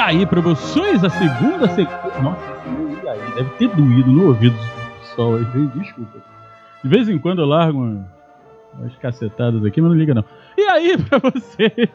Aí, 0.08 0.26
promoções, 0.26 1.04
a 1.04 1.10
segunda 1.10 1.68
sequência. 1.68 2.22
Nossa, 2.22 2.40
aí? 3.10 3.20
Deve 3.36 3.50
ter 3.58 3.68
doído 3.76 4.10
no 4.10 4.28
ouvido 4.28 4.56
do 4.56 5.06
sol 5.18 5.38
desculpa. 5.76 6.20
De 6.82 6.90
vez 6.90 7.10
em 7.10 7.18
quando 7.20 7.42
eu 7.42 7.46
largo 7.46 7.78
uma- 7.80 8.08
umas 8.80 8.96
cacetadas 9.00 9.66
aqui, 9.66 9.82
mas 9.82 9.92
não 9.92 9.98
liga 9.98 10.14
não. 10.14 10.24
E 10.58 10.62
aí, 10.62 10.98
pra 10.98 11.20
você? 11.20 11.90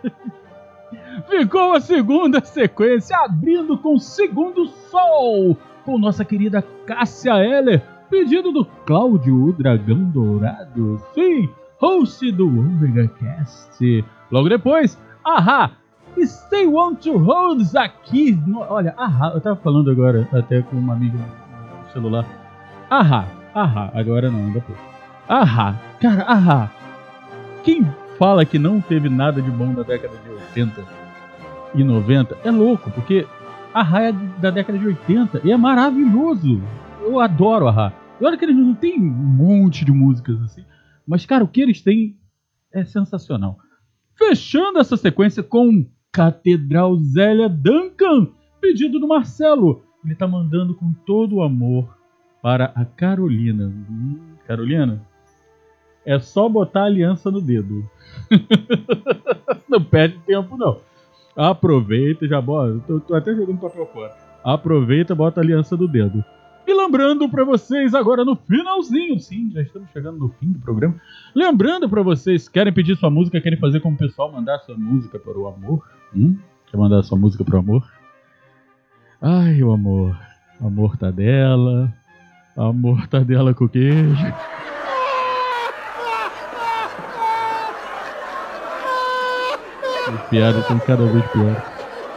Ficou 1.26 1.72
a 1.72 1.80
segunda 1.80 2.44
sequência, 2.44 3.16
abrindo 3.16 3.78
com 3.78 3.98
Segundo 3.98 4.66
Sol, 4.66 5.56
com 5.86 5.96
nossa 5.96 6.22
querida 6.22 6.62
Cássia 6.84 7.32
Heller, 7.42 7.80
pedido 8.10 8.52
do 8.52 8.66
Cláudio, 8.84 9.42
o 9.46 9.52
Dragão 9.54 10.04
Dourado. 10.10 11.00
Sim, 11.14 11.48
host 11.78 12.30
do 12.32 12.46
Omega 12.46 13.08
Cast. 13.08 14.04
Logo 14.30 14.50
depois, 14.50 15.00
Ahá, 15.24 15.70
Stay 16.20 16.66
Want 16.66 17.00
to 17.02 17.16
Holds 17.18 17.74
aqui. 17.74 18.32
No- 18.46 18.60
olha, 18.60 18.94
Ahá, 18.96 19.32
eu 19.34 19.40
tava 19.40 19.56
falando 19.56 19.90
agora 19.90 20.28
até 20.32 20.62
com 20.62 20.76
uma 20.76 20.92
amiga 20.94 21.18
no 21.18 21.92
celular. 21.92 22.24
Ahá, 22.90 23.26
Ahá, 23.54 23.90
agora 23.94 24.30
não, 24.30 24.52
depois. 24.52 24.78
Ahá, 25.28 25.74
cara, 26.00 26.22
Ahá. 26.22 26.70
Quem 27.64 27.84
fala 28.18 28.44
que 28.44 28.58
não 28.58 28.80
teve 28.80 29.08
nada 29.08 29.40
de 29.40 29.50
bom 29.50 29.72
na 29.72 29.82
década 29.82 30.14
de 30.16 30.30
80 30.30 30.84
e 31.74 31.82
90 31.82 32.36
é 32.44 32.50
louco, 32.50 32.90
porque 32.90 33.26
Ahá 33.74 34.02
é 34.02 34.12
da 34.12 34.50
década 34.50 34.78
de 34.78 34.86
80 34.86 35.40
e 35.44 35.50
é 35.50 35.56
maravilhoso. 35.56 36.60
Eu 37.00 37.18
adoro 37.18 37.66
Ahá. 37.68 37.92
E 38.20 38.24
olha 38.24 38.36
que 38.36 38.44
eles 38.44 38.56
não 38.56 38.74
tem 38.74 39.00
um 39.00 39.10
monte 39.10 39.84
de 39.84 39.90
músicas 39.92 40.40
assim, 40.42 40.64
Mas, 41.06 41.26
cara, 41.26 41.42
o 41.42 41.48
que 41.48 41.60
eles 41.60 41.80
têm 41.82 42.16
é 42.72 42.84
sensacional. 42.84 43.58
Fechando 44.16 44.78
essa 44.78 44.96
sequência 44.96 45.42
com 45.42 45.84
Catedral 46.12 46.94
Zélia 46.96 47.48
Duncan, 47.48 48.28
pedido 48.60 49.00
do 49.00 49.08
Marcelo. 49.08 49.82
Ele 50.04 50.14
tá 50.14 50.28
mandando 50.28 50.74
com 50.74 50.92
todo 51.06 51.36
o 51.36 51.42
amor 51.42 51.96
para 52.42 52.66
a 52.74 52.84
Carolina. 52.84 53.72
Hum, 53.90 54.18
Carolina, 54.46 55.00
é 56.04 56.18
só 56.18 56.50
botar 56.50 56.82
a 56.82 56.86
aliança 56.86 57.30
no 57.30 57.40
dedo. 57.40 57.88
não 59.66 59.82
perde 59.82 60.18
tempo, 60.26 60.56
não. 60.58 60.80
Aproveita, 61.34 62.28
já 62.28 62.42
bota. 62.42 62.78
Tô, 62.86 63.00
tô 63.00 63.14
até 63.14 63.34
jogando 63.34 63.60
papel 63.60 63.86
fora. 63.86 64.14
Aproveita, 64.44 65.14
bota 65.14 65.40
a 65.40 65.42
aliança 65.42 65.78
no 65.78 65.88
dedo. 65.88 66.22
E 66.66 66.74
lembrando 66.74 67.26
para 67.28 67.44
vocês 67.44 67.94
agora 67.94 68.24
no 68.24 68.36
finalzinho, 68.36 69.18
sim, 69.18 69.50
já 69.50 69.62
estamos 69.62 69.90
chegando 69.90 70.18
no 70.18 70.28
fim 70.28 70.52
do 70.52 70.58
programa. 70.58 70.94
Lembrando 71.34 71.88
para 71.88 72.02
vocês, 72.02 72.48
querem 72.48 72.72
pedir 72.72 72.96
sua 72.96 73.10
música, 73.10 73.40
querem 73.40 73.58
fazer 73.58 73.80
como 73.80 73.96
o 73.96 73.98
pessoal 73.98 74.30
mandar 74.30 74.58
sua 74.60 74.76
música 74.76 75.18
para 75.18 75.36
o 75.38 75.48
amor? 75.48 75.82
Hum? 76.14 76.36
Quer 76.70 76.76
mandar 76.76 77.02
sua 77.02 77.18
música 77.18 77.44
para 77.44 77.56
o 77.56 77.58
amor? 77.58 77.86
Ai, 79.20 79.62
o 79.62 79.72
amor. 79.72 80.16
Amor 80.60 80.96
tá 80.96 81.10
dela. 81.10 81.92
Amor 82.56 83.06
tá 83.06 83.20
dela 83.20 83.54
com 83.54 83.68
queijo. 83.68 84.34
As 90.08 90.28
piadas 90.28 90.60
estão 90.62 90.78
cada 90.80 91.06
vez 91.06 91.24
piores. 91.30 91.62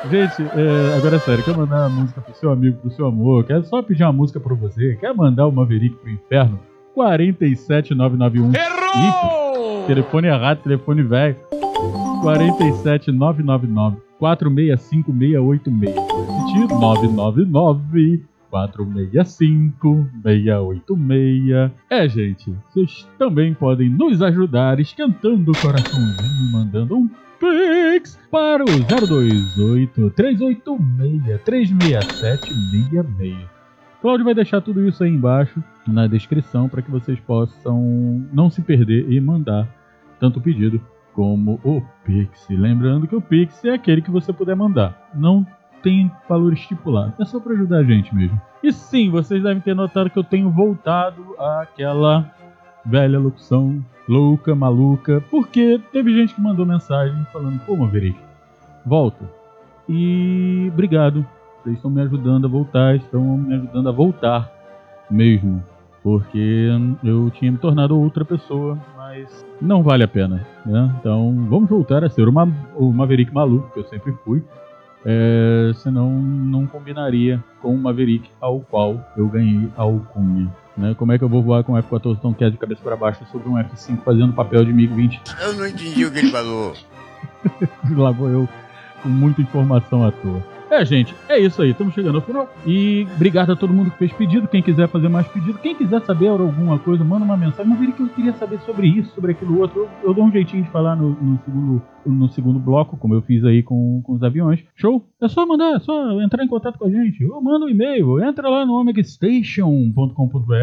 Gente, 0.09 0.43
é, 0.43 0.97
agora 0.97 1.15
é 1.15 1.19
sério, 1.19 1.43
quer 1.43 1.57
mandar 1.57 1.87
uma 1.87 2.01
música 2.01 2.21
pro 2.21 2.35
seu 2.35 2.51
amigo, 2.51 2.77
pro 2.77 2.91
seu 2.91 3.07
amor, 3.07 3.43
quer 3.43 3.63
só 3.63 3.81
pedir 3.81 4.03
uma 4.03 4.13
música 4.13 4.39
pra 4.39 4.53
você, 4.53 4.95
quer 4.97 5.15
mandar 5.15 5.47
o 5.47 5.51
Maverick 5.51 5.95
pro 5.95 6.11
inferno? 6.11 6.59
47991. 6.93 8.51
Errou! 8.53 9.87
Telefone 9.87 10.27
errado, 10.27 10.61
telefone 10.61 11.01
velho. 11.01 11.35
47999 12.21 13.97
465 14.19 15.11
686. 15.11 15.95
Vou 15.95 16.25
repetir, 16.25 16.67
999 16.79 18.23
465 18.49 20.07
686. 20.23 21.71
É, 21.89 22.07
gente, 22.07 22.55
vocês 22.69 23.07
também 23.17 23.53
podem 23.53 23.89
nos 23.89 24.21
ajudar 24.21 24.79
esquentando 24.79 25.51
o 25.51 25.61
coraçãozinho, 25.61 26.51
mandando 26.51 26.97
um 26.97 27.09
Pix 27.37 28.17
para 28.31 28.63
o 28.63 28.67
028 28.67 30.09
386 30.11 31.41
36766. 31.43 33.35
Cláudio 34.01 34.23
vai 34.23 34.33
deixar 34.33 34.61
tudo 34.61 34.87
isso 34.87 35.03
aí 35.03 35.09
embaixo 35.09 35.61
na 35.87 36.07
descrição 36.07 36.69
para 36.69 36.81
que 36.81 36.91
vocês 36.91 37.19
possam 37.19 38.23
não 38.31 38.49
se 38.49 38.61
perder 38.61 39.11
e 39.11 39.19
mandar 39.19 39.67
tanto 40.19 40.39
pedido 40.39 40.79
como 41.15 41.59
o 41.63 41.81
Pix. 42.03 42.47
Lembrando 42.49 43.07
que 43.07 43.15
o 43.15 43.21
Pix 43.21 43.63
é 43.63 43.71
aquele 43.73 44.01
que 44.01 44.11
você 44.11 44.33
puder 44.33 44.55
mandar. 44.55 45.09
Não 45.15 45.47
tem 45.81 46.11
valor 46.27 46.53
estipulado. 46.53 47.13
É 47.19 47.25
só 47.25 47.39
para 47.39 47.53
ajudar 47.53 47.77
a 47.77 47.83
gente 47.83 48.13
mesmo. 48.13 48.39
E 48.61 48.71
sim, 48.73 49.09
vocês 49.09 49.41
devem 49.41 49.61
ter 49.61 49.73
notado 49.73 50.09
que 50.09 50.19
eu 50.19 50.23
tenho 50.23 50.49
voltado 50.51 51.35
àquela 51.39 52.29
velha 52.85 53.17
locução 53.17 53.83
louca, 54.07 54.53
maluca, 54.53 55.23
porque 55.31 55.81
teve 55.91 56.13
gente 56.13 56.35
que 56.35 56.41
mandou 56.41 56.65
mensagem 56.65 57.25
falando: 57.31 57.59
pô, 57.65 57.75
Maverick, 57.75 58.19
volta. 58.85 59.29
E 59.87 60.69
obrigado, 60.71 61.25
vocês 61.63 61.75
estão 61.75 61.91
me 61.91 62.01
ajudando 62.01 62.45
a 62.45 62.49
voltar, 62.49 62.95
estão 62.95 63.37
me 63.37 63.55
ajudando 63.55 63.89
a 63.89 63.91
voltar 63.91 64.51
mesmo, 65.09 65.63
porque 66.05 66.69
eu 67.03 67.31
tinha 67.31 67.51
me 67.51 67.57
tornado 67.57 67.99
outra 67.99 68.23
pessoa, 68.23 68.77
mas 68.95 69.43
não 69.59 69.81
vale 69.81 70.03
a 70.03 70.07
pena, 70.07 70.45
né? 70.63 70.95
Então 70.99 71.47
vamos 71.49 71.67
voltar 71.67 72.03
a 72.03 72.09
ser 72.11 72.27
o, 72.27 72.31
Ma 72.31 72.47
o 72.75 72.93
Maverick 72.93 73.33
maluco 73.33 73.71
que 73.73 73.79
eu 73.79 73.85
sempre 73.85 74.13
fui. 74.23 74.43
É, 75.03 75.71
senão 75.73 76.11
não 76.11 76.67
combinaria 76.67 77.43
com 77.59 77.73
o 77.73 77.77
Maverick 77.79 78.29
ao 78.39 78.59
qual 78.59 79.03
eu 79.17 79.27
ganhei 79.27 79.67
a 79.75 79.81
alcunha. 79.81 80.47
Né? 80.77 80.93
Como 80.95 81.11
é 81.11 81.17
que 81.17 81.23
eu 81.23 81.29
vou 81.29 81.41
voar 81.41 81.63
com 81.63 81.73
um 81.73 81.77
F-14 81.77 82.19
tão 82.21 82.33
quieto 82.33 82.53
de 82.53 82.59
cabeça 82.59 82.83
para 82.83 82.95
baixo 82.95 83.25
sobre 83.31 83.49
um 83.49 83.57
F-5 83.57 84.03
fazendo 84.03 84.31
papel 84.33 84.63
de 84.63 84.71
MiG-20? 84.71 85.21
Eu 85.41 85.53
não 85.53 85.65
entendi 85.65 86.05
o 86.05 86.11
que 86.11 86.19
ele 86.19 86.29
falou. 86.31 86.73
Lá 87.97 88.11
vou 88.11 88.29
eu 88.29 88.49
com 89.01 89.09
muita 89.09 89.41
informação 89.41 90.05
à 90.05 90.11
toa. 90.11 90.54
É, 90.69 90.83
gente, 90.83 91.13
é 91.29 91.39
isso 91.39 91.61
aí. 91.61 91.71
Estamos 91.71 91.93
chegando 91.93 92.15
ao 92.15 92.21
final. 92.21 92.49
E 92.65 93.07
obrigado 93.15 93.51
a 93.51 93.55
todo 93.55 93.73
mundo 93.73 93.91
que 93.91 93.97
fez 93.97 94.11
pedido. 94.13 94.47
Quem 94.47 94.61
quiser 94.61 94.87
fazer 94.87 95.07
mais 95.07 95.27
pedido, 95.27 95.59
quem 95.59 95.75
quiser 95.75 96.01
saber 96.01 96.27
alguma 96.27 96.79
coisa, 96.79 97.03
manda 97.03 97.23
uma 97.23 97.37
mensagem. 97.37 97.65
Mas 97.65 97.95
que 97.95 98.01
eu 98.01 98.09
queria 98.09 98.33
saber 98.33 98.59
sobre 98.61 98.87
isso, 98.87 99.13
sobre 99.13 99.31
aquilo 99.31 99.59
outro. 99.59 99.81
Eu, 99.81 99.89
eu 100.09 100.13
dou 100.13 100.25
um 100.25 100.31
jeitinho 100.31 100.63
de 100.63 100.69
falar 100.69 100.95
no, 100.95 101.11
no 101.11 101.39
segundo, 101.43 101.81
no 102.05 102.29
segundo 102.29 102.59
bloco, 102.59 102.97
como 102.97 103.13
eu 103.13 103.21
fiz 103.21 103.43
aí 103.45 103.61
com, 103.61 104.01
com 104.03 104.13
os 104.13 104.23
aviões. 104.23 104.63
Show? 104.75 105.05
É 105.21 105.27
só 105.27 105.45
mandar, 105.45 105.75
é 105.75 105.79
só 105.79 106.21
entrar 106.21 106.43
em 106.43 106.47
contato 106.47 106.79
com 106.79 106.85
a 106.85 106.89
gente. 106.89 107.23
Ou 107.25 107.41
manda 107.41 107.65
um 107.65 107.69
e-mail. 107.69 108.23
Entra 108.23 108.49
lá 108.49 108.65
no 108.65 108.73
omegastation.com.br. 108.73 110.53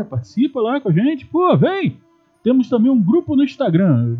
É, 0.00 0.04
participa 0.04 0.60
lá 0.60 0.80
com 0.80 0.88
a 0.88 0.92
gente. 0.92 1.26
Pô, 1.26 1.56
vem! 1.56 1.96
Temos 2.42 2.68
também 2.68 2.90
um 2.90 3.02
grupo 3.02 3.36
no 3.36 3.44
Instagram. 3.44 4.16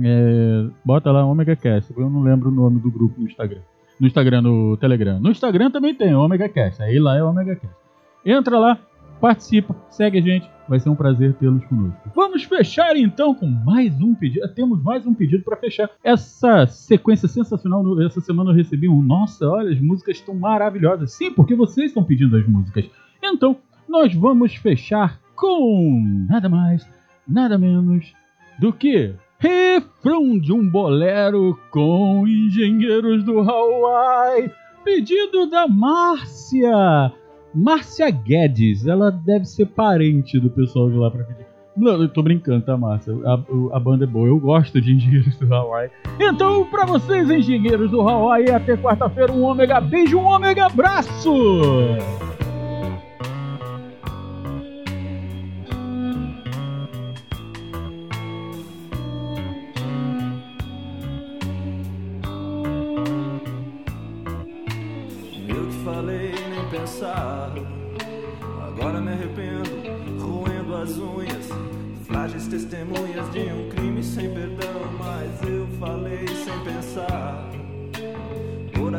É, 0.00 0.66
bota 0.84 1.10
lá 1.10 1.24
Omega 1.24 1.56
Cast. 1.56 1.92
Eu 1.96 2.08
não 2.08 2.22
lembro 2.22 2.50
o 2.50 2.52
nome 2.52 2.78
do 2.78 2.90
grupo 2.90 3.20
no 3.20 3.26
Instagram. 3.26 3.60
No 4.00 4.06
Instagram, 4.06 4.42
no 4.42 4.76
Telegram. 4.76 5.18
No 5.18 5.30
Instagram 5.30 5.70
também 5.70 5.94
tem 5.94 6.14
Omega 6.14 6.48
Cast. 6.48 6.82
Aí 6.82 6.98
lá 6.98 7.16
é 7.16 7.22
Omega 7.22 7.56
Cast. 7.56 7.76
Entra 8.24 8.58
lá, 8.58 8.78
participa, 9.20 9.74
segue 9.90 10.18
a 10.18 10.22
gente. 10.22 10.48
Vai 10.68 10.78
ser 10.78 10.90
um 10.90 10.94
prazer 10.94 11.34
tê-los 11.34 11.64
conosco. 11.64 12.10
Vamos 12.14 12.44
fechar 12.44 12.94
então 12.94 13.34
com 13.34 13.46
mais 13.46 13.98
um 14.00 14.14
pedido. 14.14 14.46
Temos 14.54 14.82
mais 14.82 15.06
um 15.06 15.14
pedido 15.14 15.42
para 15.42 15.56
fechar 15.56 15.90
essa 16.04 16.66
sequência 16.66 17.26
sensacional. 17.26 17.82
Essa 18.02 18.20
semana 18.20 18.50
eu 18.50 18.54
recebi 18.54 18.86
um. 18.88 19.00
Nossa, 19.00 19.48
olha, 19.48 19.72
as 19.72 19.80
músicas 19.80 20.18
estão 20.18 20.34
maravilhosas. 20.34 21.12
Sim, 21.12 21.32
porque 21.32 21.54
vocês 21.54 21.86
estão 21.86 22.04
pedindo 22.04 22.36
as 22.36 22.46
músicas. 22.46 22.84
Então, 23.22 23.56
nós 23.88 24.14
vamos 24.14 24.54
fechar 24.56 25.18
com 25.34 26.26
nada 26.28 26.48
mais, 26.48 26.86
nada 27.26 27.56
menos 27.56 28.12
do 28.58 28.72
que 28.72 29.14
refrão 29.38 30.38
de 30.38 30.52
um 30.52 30.68
bolero 30.68 31.56
com 31.70 32.26
engenheiros 32.26 33.22
do 33.24 33.38
Hawaii. 33.38 34.50
Pedido 34.84 35.48
da 35.48 35.68
Márcia. 35.68 37.12
Márcia 37.54 38.10
Guedes. 38.10 38.86
Ela 38.86 39.10
deve 39.10 39.44
ser 39.44 39.66
parente 39.66 40.38
do 40.40 40.50
pessoal 40.50 40.90
de 40.90 40.96
lá 40.96 41.10
pra 41.10 41.24
pedir. 41.24 41.46
Não, 41.76 42.02
eu 42.02 42.08
tô 42.08 42.22
brincando, 42.22 42.64
tá, 42.64 42.76
Márcia? 42.76 43.14
A, 43.24 43.76
a 43.76 43.80
banda 43.80 44.04
é 44.04 44.06
boa. 44.06 44.26
Eu 44.26 44.40
gosto 44.40 44.80
de 44.80 44.92
engenheiros 44.92 45.36
do 45.36 45.54
Hawaii. 45.54 45.90
Então, 46.18 46.64
pra 46.64 46.84
vocês, 46.84 47.30
engenheiros 47.30 47.90
do 47.92 48.00
Hawaii, 48.00 48.50
até 48.50 48.76
quarta-feira, 48.76 49.32
um 49.32 49.44
ômega 49.44 49.80
beijo, 49.80 50.18
um 50.18 50.26
ômega 50.26 50.66
abraço! 50.66 51.32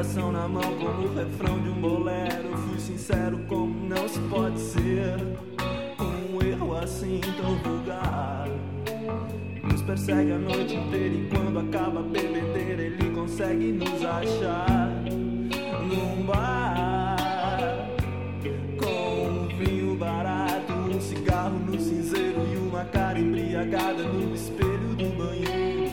Coração 0.10 0.32
na 0.32 0.48
mão, 0.48 0.64
como 0.64 1.08
o 1.08 1.14
refrão 1.14 1.60
de 1.60 1.70
um 1.70 1.82
bolero. 1.82 2.58
Fui 2.68 2.80
sincero, 2.80 3.38
como 3.48 3.88
não 3.88 4.08
se 4.08 4.20
pode 4.22 4.60
ser. 4.60 5.18
Um 6.00 6.42
erro 6.42 6.76
assim 6.78 7.22
tão 7.38 7.56
vulgar. 7.58 8.48
Nos 9.64 9.84
persegue 9.84 10.32
a 10.32 10.40
noite 10.40 10.76
inteira 10.76 11.14
e 11.14 11.30
quando 11.30 11.60
acaba 11.60 12.00
a 12.00 12.04
bebedeira, 12.04 12.82
ele 12.82 13.12
consegue 13.12 13.72
nos 13.72 14.04
achar 14.04 14.90
num 15.88 16.26
bar 16.26 17.16
com 18.80 19.28
um 19.28 19.48
vinho 19.60 19.96
barato, 19.96 20.74
um 20.74 21.00
cigarro 21.00 21.60
no 21.60 21.80
cinzeiro 21.80 22.48
e 22.52 22.58
uma 22.58 22.84
cara 22.86 23.20
embriagada 23.20 24.02
no 24.02 24.34
espelho 24.34 24.96
do 24.96 25.16
banheiro. 25.16 25.89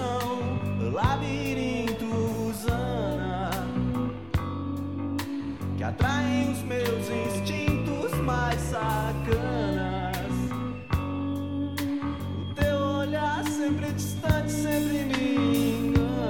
são 0.00 0.90
labirintos, 0.92 2.66
Ana, 2.68 3.50
que 5.76 5.84
atraem 5.84 6.52
os 6.52 6.62
meus 6.62 7.10
instintos 7.10 8.12
mais 8.24 8.58
sacanas. 8.60 10.32
O 12.50 12.54
teu 12.54 12.76
olhar 12.78 13.44
sempre 13.44 13.92
distante, 13.92 14.50
sempre 14.50 15.04
me 15.04 15.78
engana. 15.78 16.22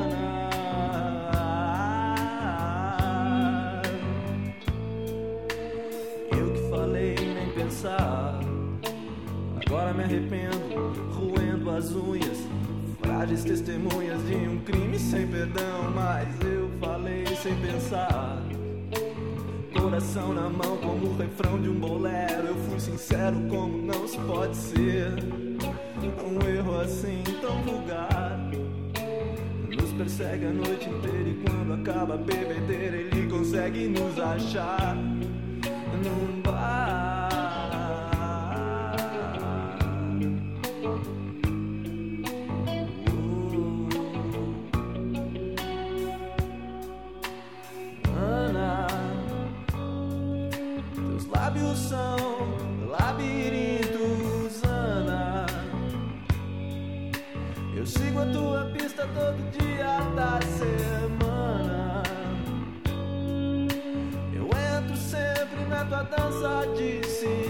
Eu 6.32 6.52
que 6.52 6.70
falei 6.70 7.14
nem 7.14 7.52
pensar, 7.52 8.40
agora 9.64 9.92
me 9.94 10.02
arrependo, 10.02 10.92
roendo 11.14 11.70
as 11.70 11.92
unhas. 11.92 12.49
Testemunhas 13.28 14.26
de 14.26 14.34
um 14.34 14.60
crime 14.60 14.98
sem 14.98 15.26
perdão, 15.26 15.90
mas 15.94 16.26
eu 16.40 16.70
falei 16.80 17.26
sem 17.26 17.54
pensar. 17.56 18.42
Coração 19.78 20.32
na 20.32 20.48
mão, 20.48 20.78
como 20.78 21.08
o 21.08 21.16
refrão 21.18 21.60
de 21.60 21.68
um 21.68 21.74
bolero. 21.74 22.46
Eu 22.46 22.54
fui 22.54 22.80
sincero, 22.80 23.36
como 23.50 23.76
não 23.76 24.08
se 24.08 24.16
pode 24.20 24.56
ser. 24.56 25.12
Um 26.24 26.48
erro 26.48 26.80
assim 26.80 27.22
tão 27.42 27.60
vulgar. 27.62 28.50
Nos 29.68 29.92
persegue 29.92 30.46
a 30.46 30.52
noite 30.52 30.88
inteira 30.88 31.28
e 31.28 31.42
quando 31.44 31.74
acaba 31.74 32.14
a 32.14 32.16
bebedeira, 32.16 32.96
ele 32.96 33.28
consegue 33.28 33.86
nos 33.86 34.18
achar 34.18 34.96
num 34.96 36.39
dança 66.30 66.64
de 66.76 67.00
cigana. 67.08 67.49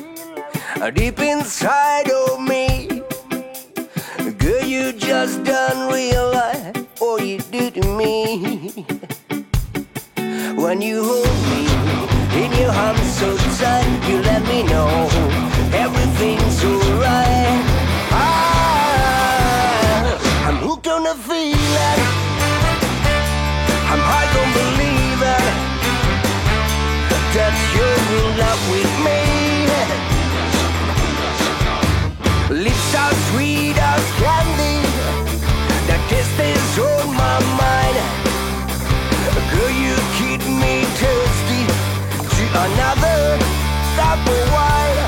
deep 0.89 1.19
inside 1.19 2.09
of 2.09 2.39
me. 2.41 2.87
Girl, 4.39 4.63
you 4.63 4.93
just 4.93 5.43
don't 5.43 5.93
realize 5.93 6.73
what 6.97 7.23
you 7.23 7.37
do 7.37 7.69
to 7.69 7.87
me. 7.95 8.85
When 10.55 10.81
you 10.81 11.03
hold 11.03 11.37
me 11.51 11.67
in 12.43 12.51
your 12.59 12.71
arms 12.71 13.13
so 13.19 13.37
tight, 13.59 14.09
you 14.09 14.23
let 14.23 14.41
me 14.47 14.63
know 14.63 15.07
everything's 15.71 16.63
alright. 16.65 17.61
Ah, 18.11 19.27
I'm 20.47 20.55
hooked 20.55 20.87
on 20.87 21.03
the 21.03 21.13
feeling. 21.13 22.01
I'm 23.91 23.99
high 23.99 24.29
on 24.41 24.51
believing 24.53 24.80
another. 42.65 43.37
That 43.97 44.17
will 44.27 44.47
why. 44.53 45.00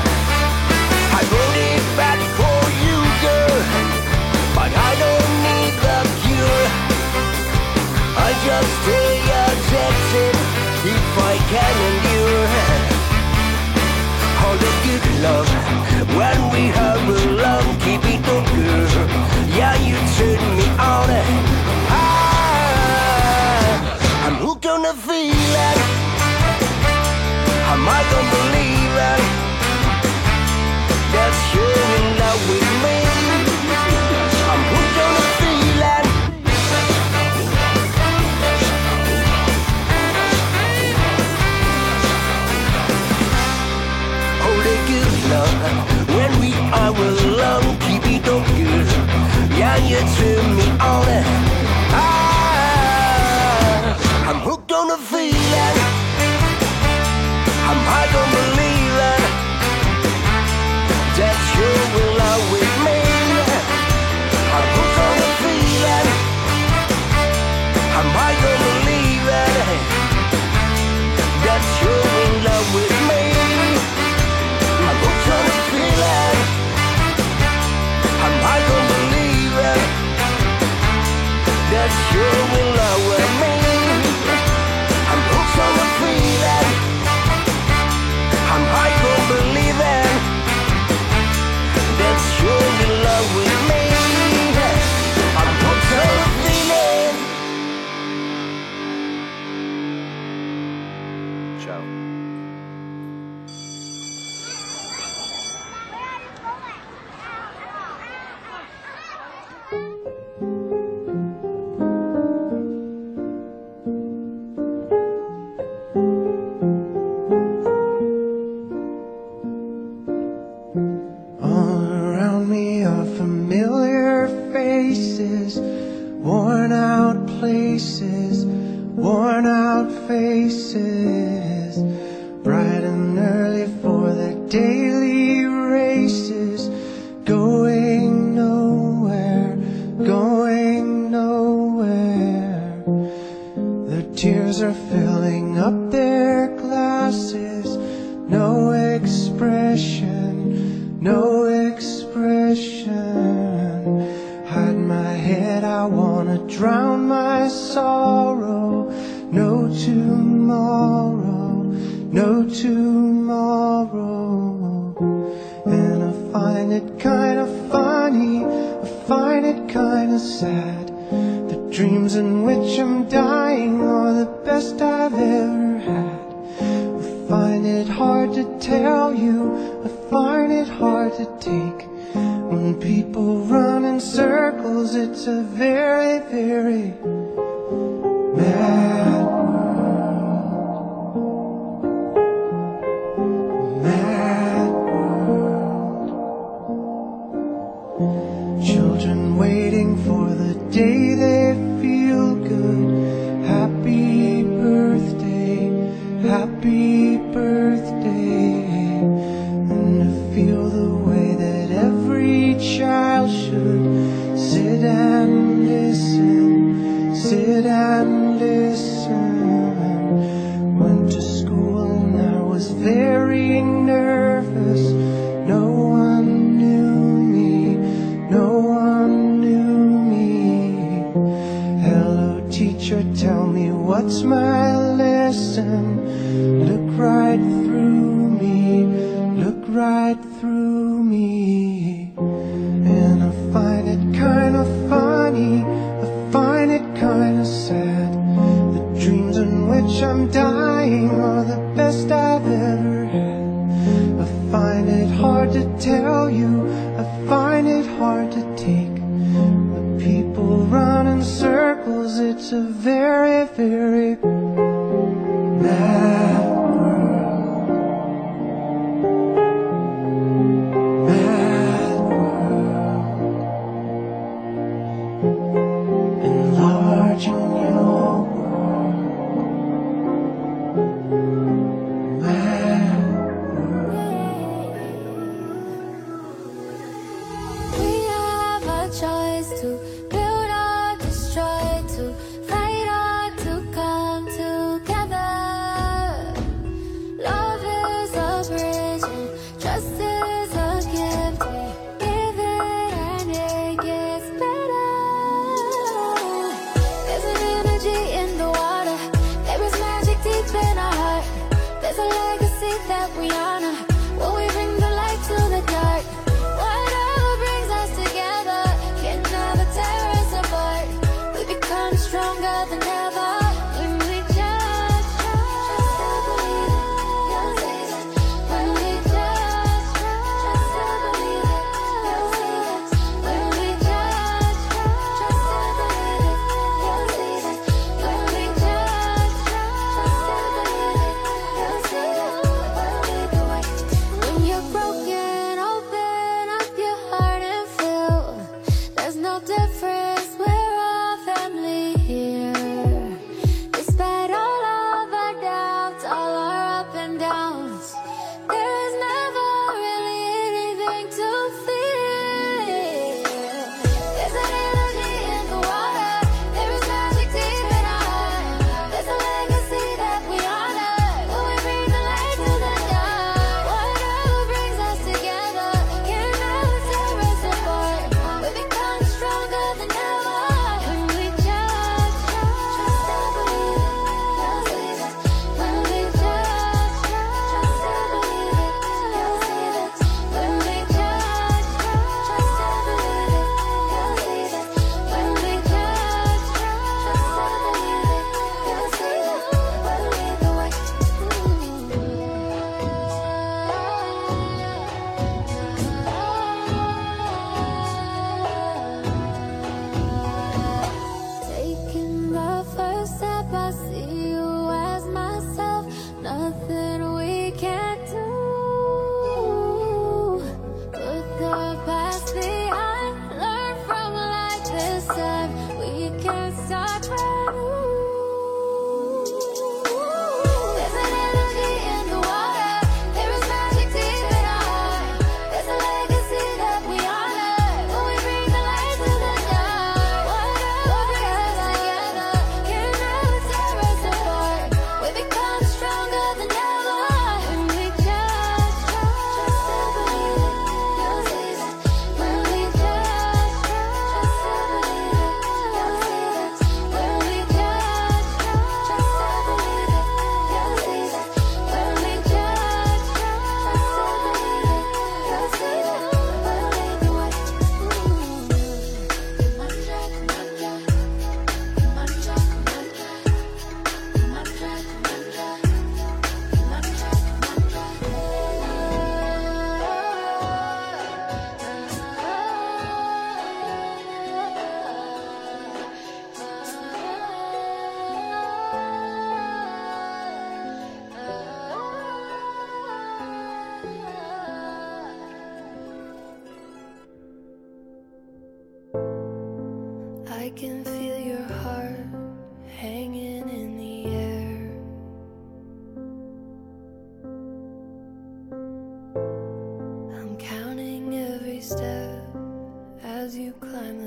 that 312.88 313.16
we 313.16 313.30
are 313.30 313.60
not 313.60 313.93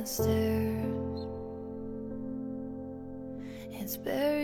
downstairs. 0.07 1.27
It's 3.73 3.97
buried. 3.97 4.36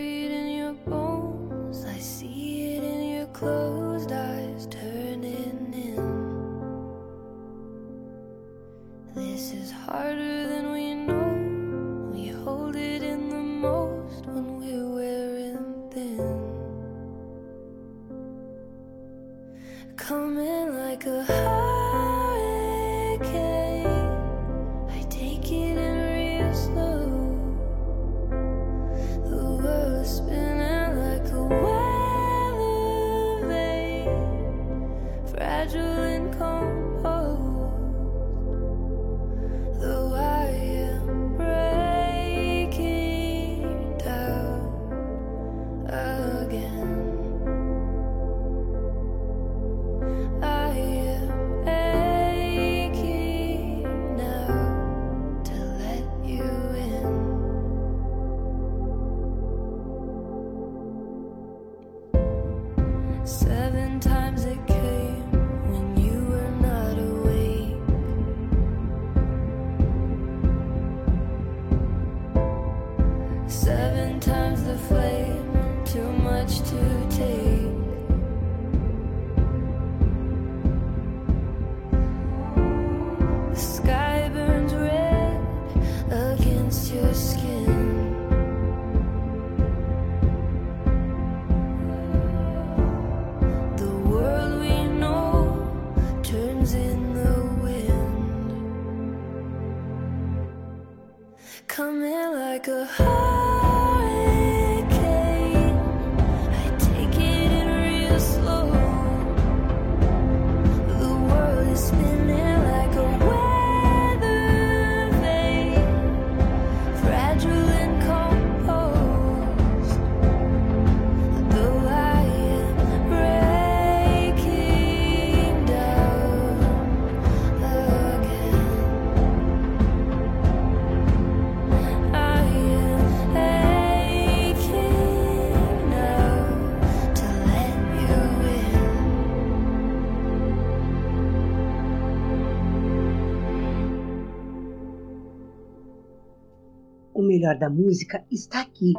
lugar 147.54 147.58
da 147.58 147.70
música 147.70 148.24
está 148.30 148.60
aqui. 148.60 148.94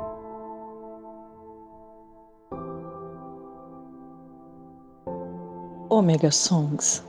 Omega 5.90 6.32
Songs. 6.32 7.04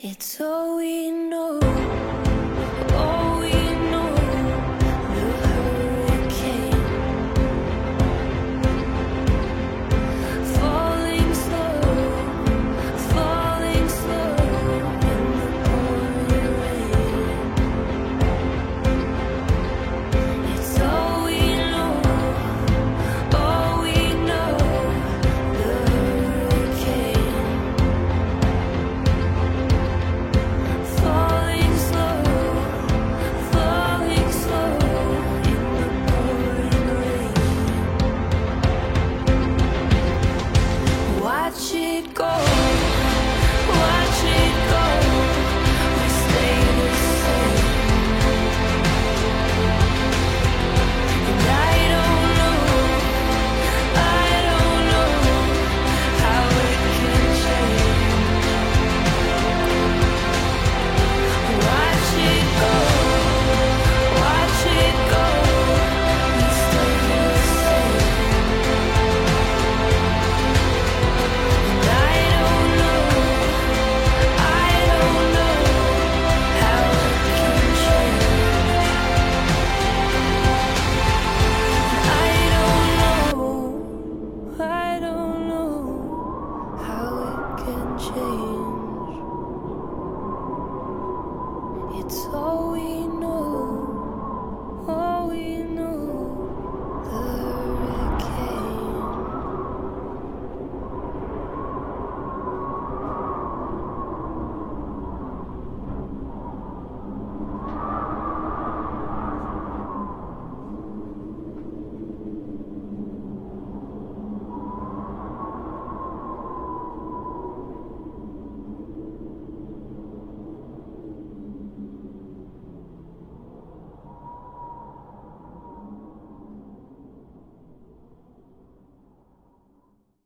It's 0.00 0.40
all 0.40 0.76
we 0.76 1.10
know. 1.10 1.67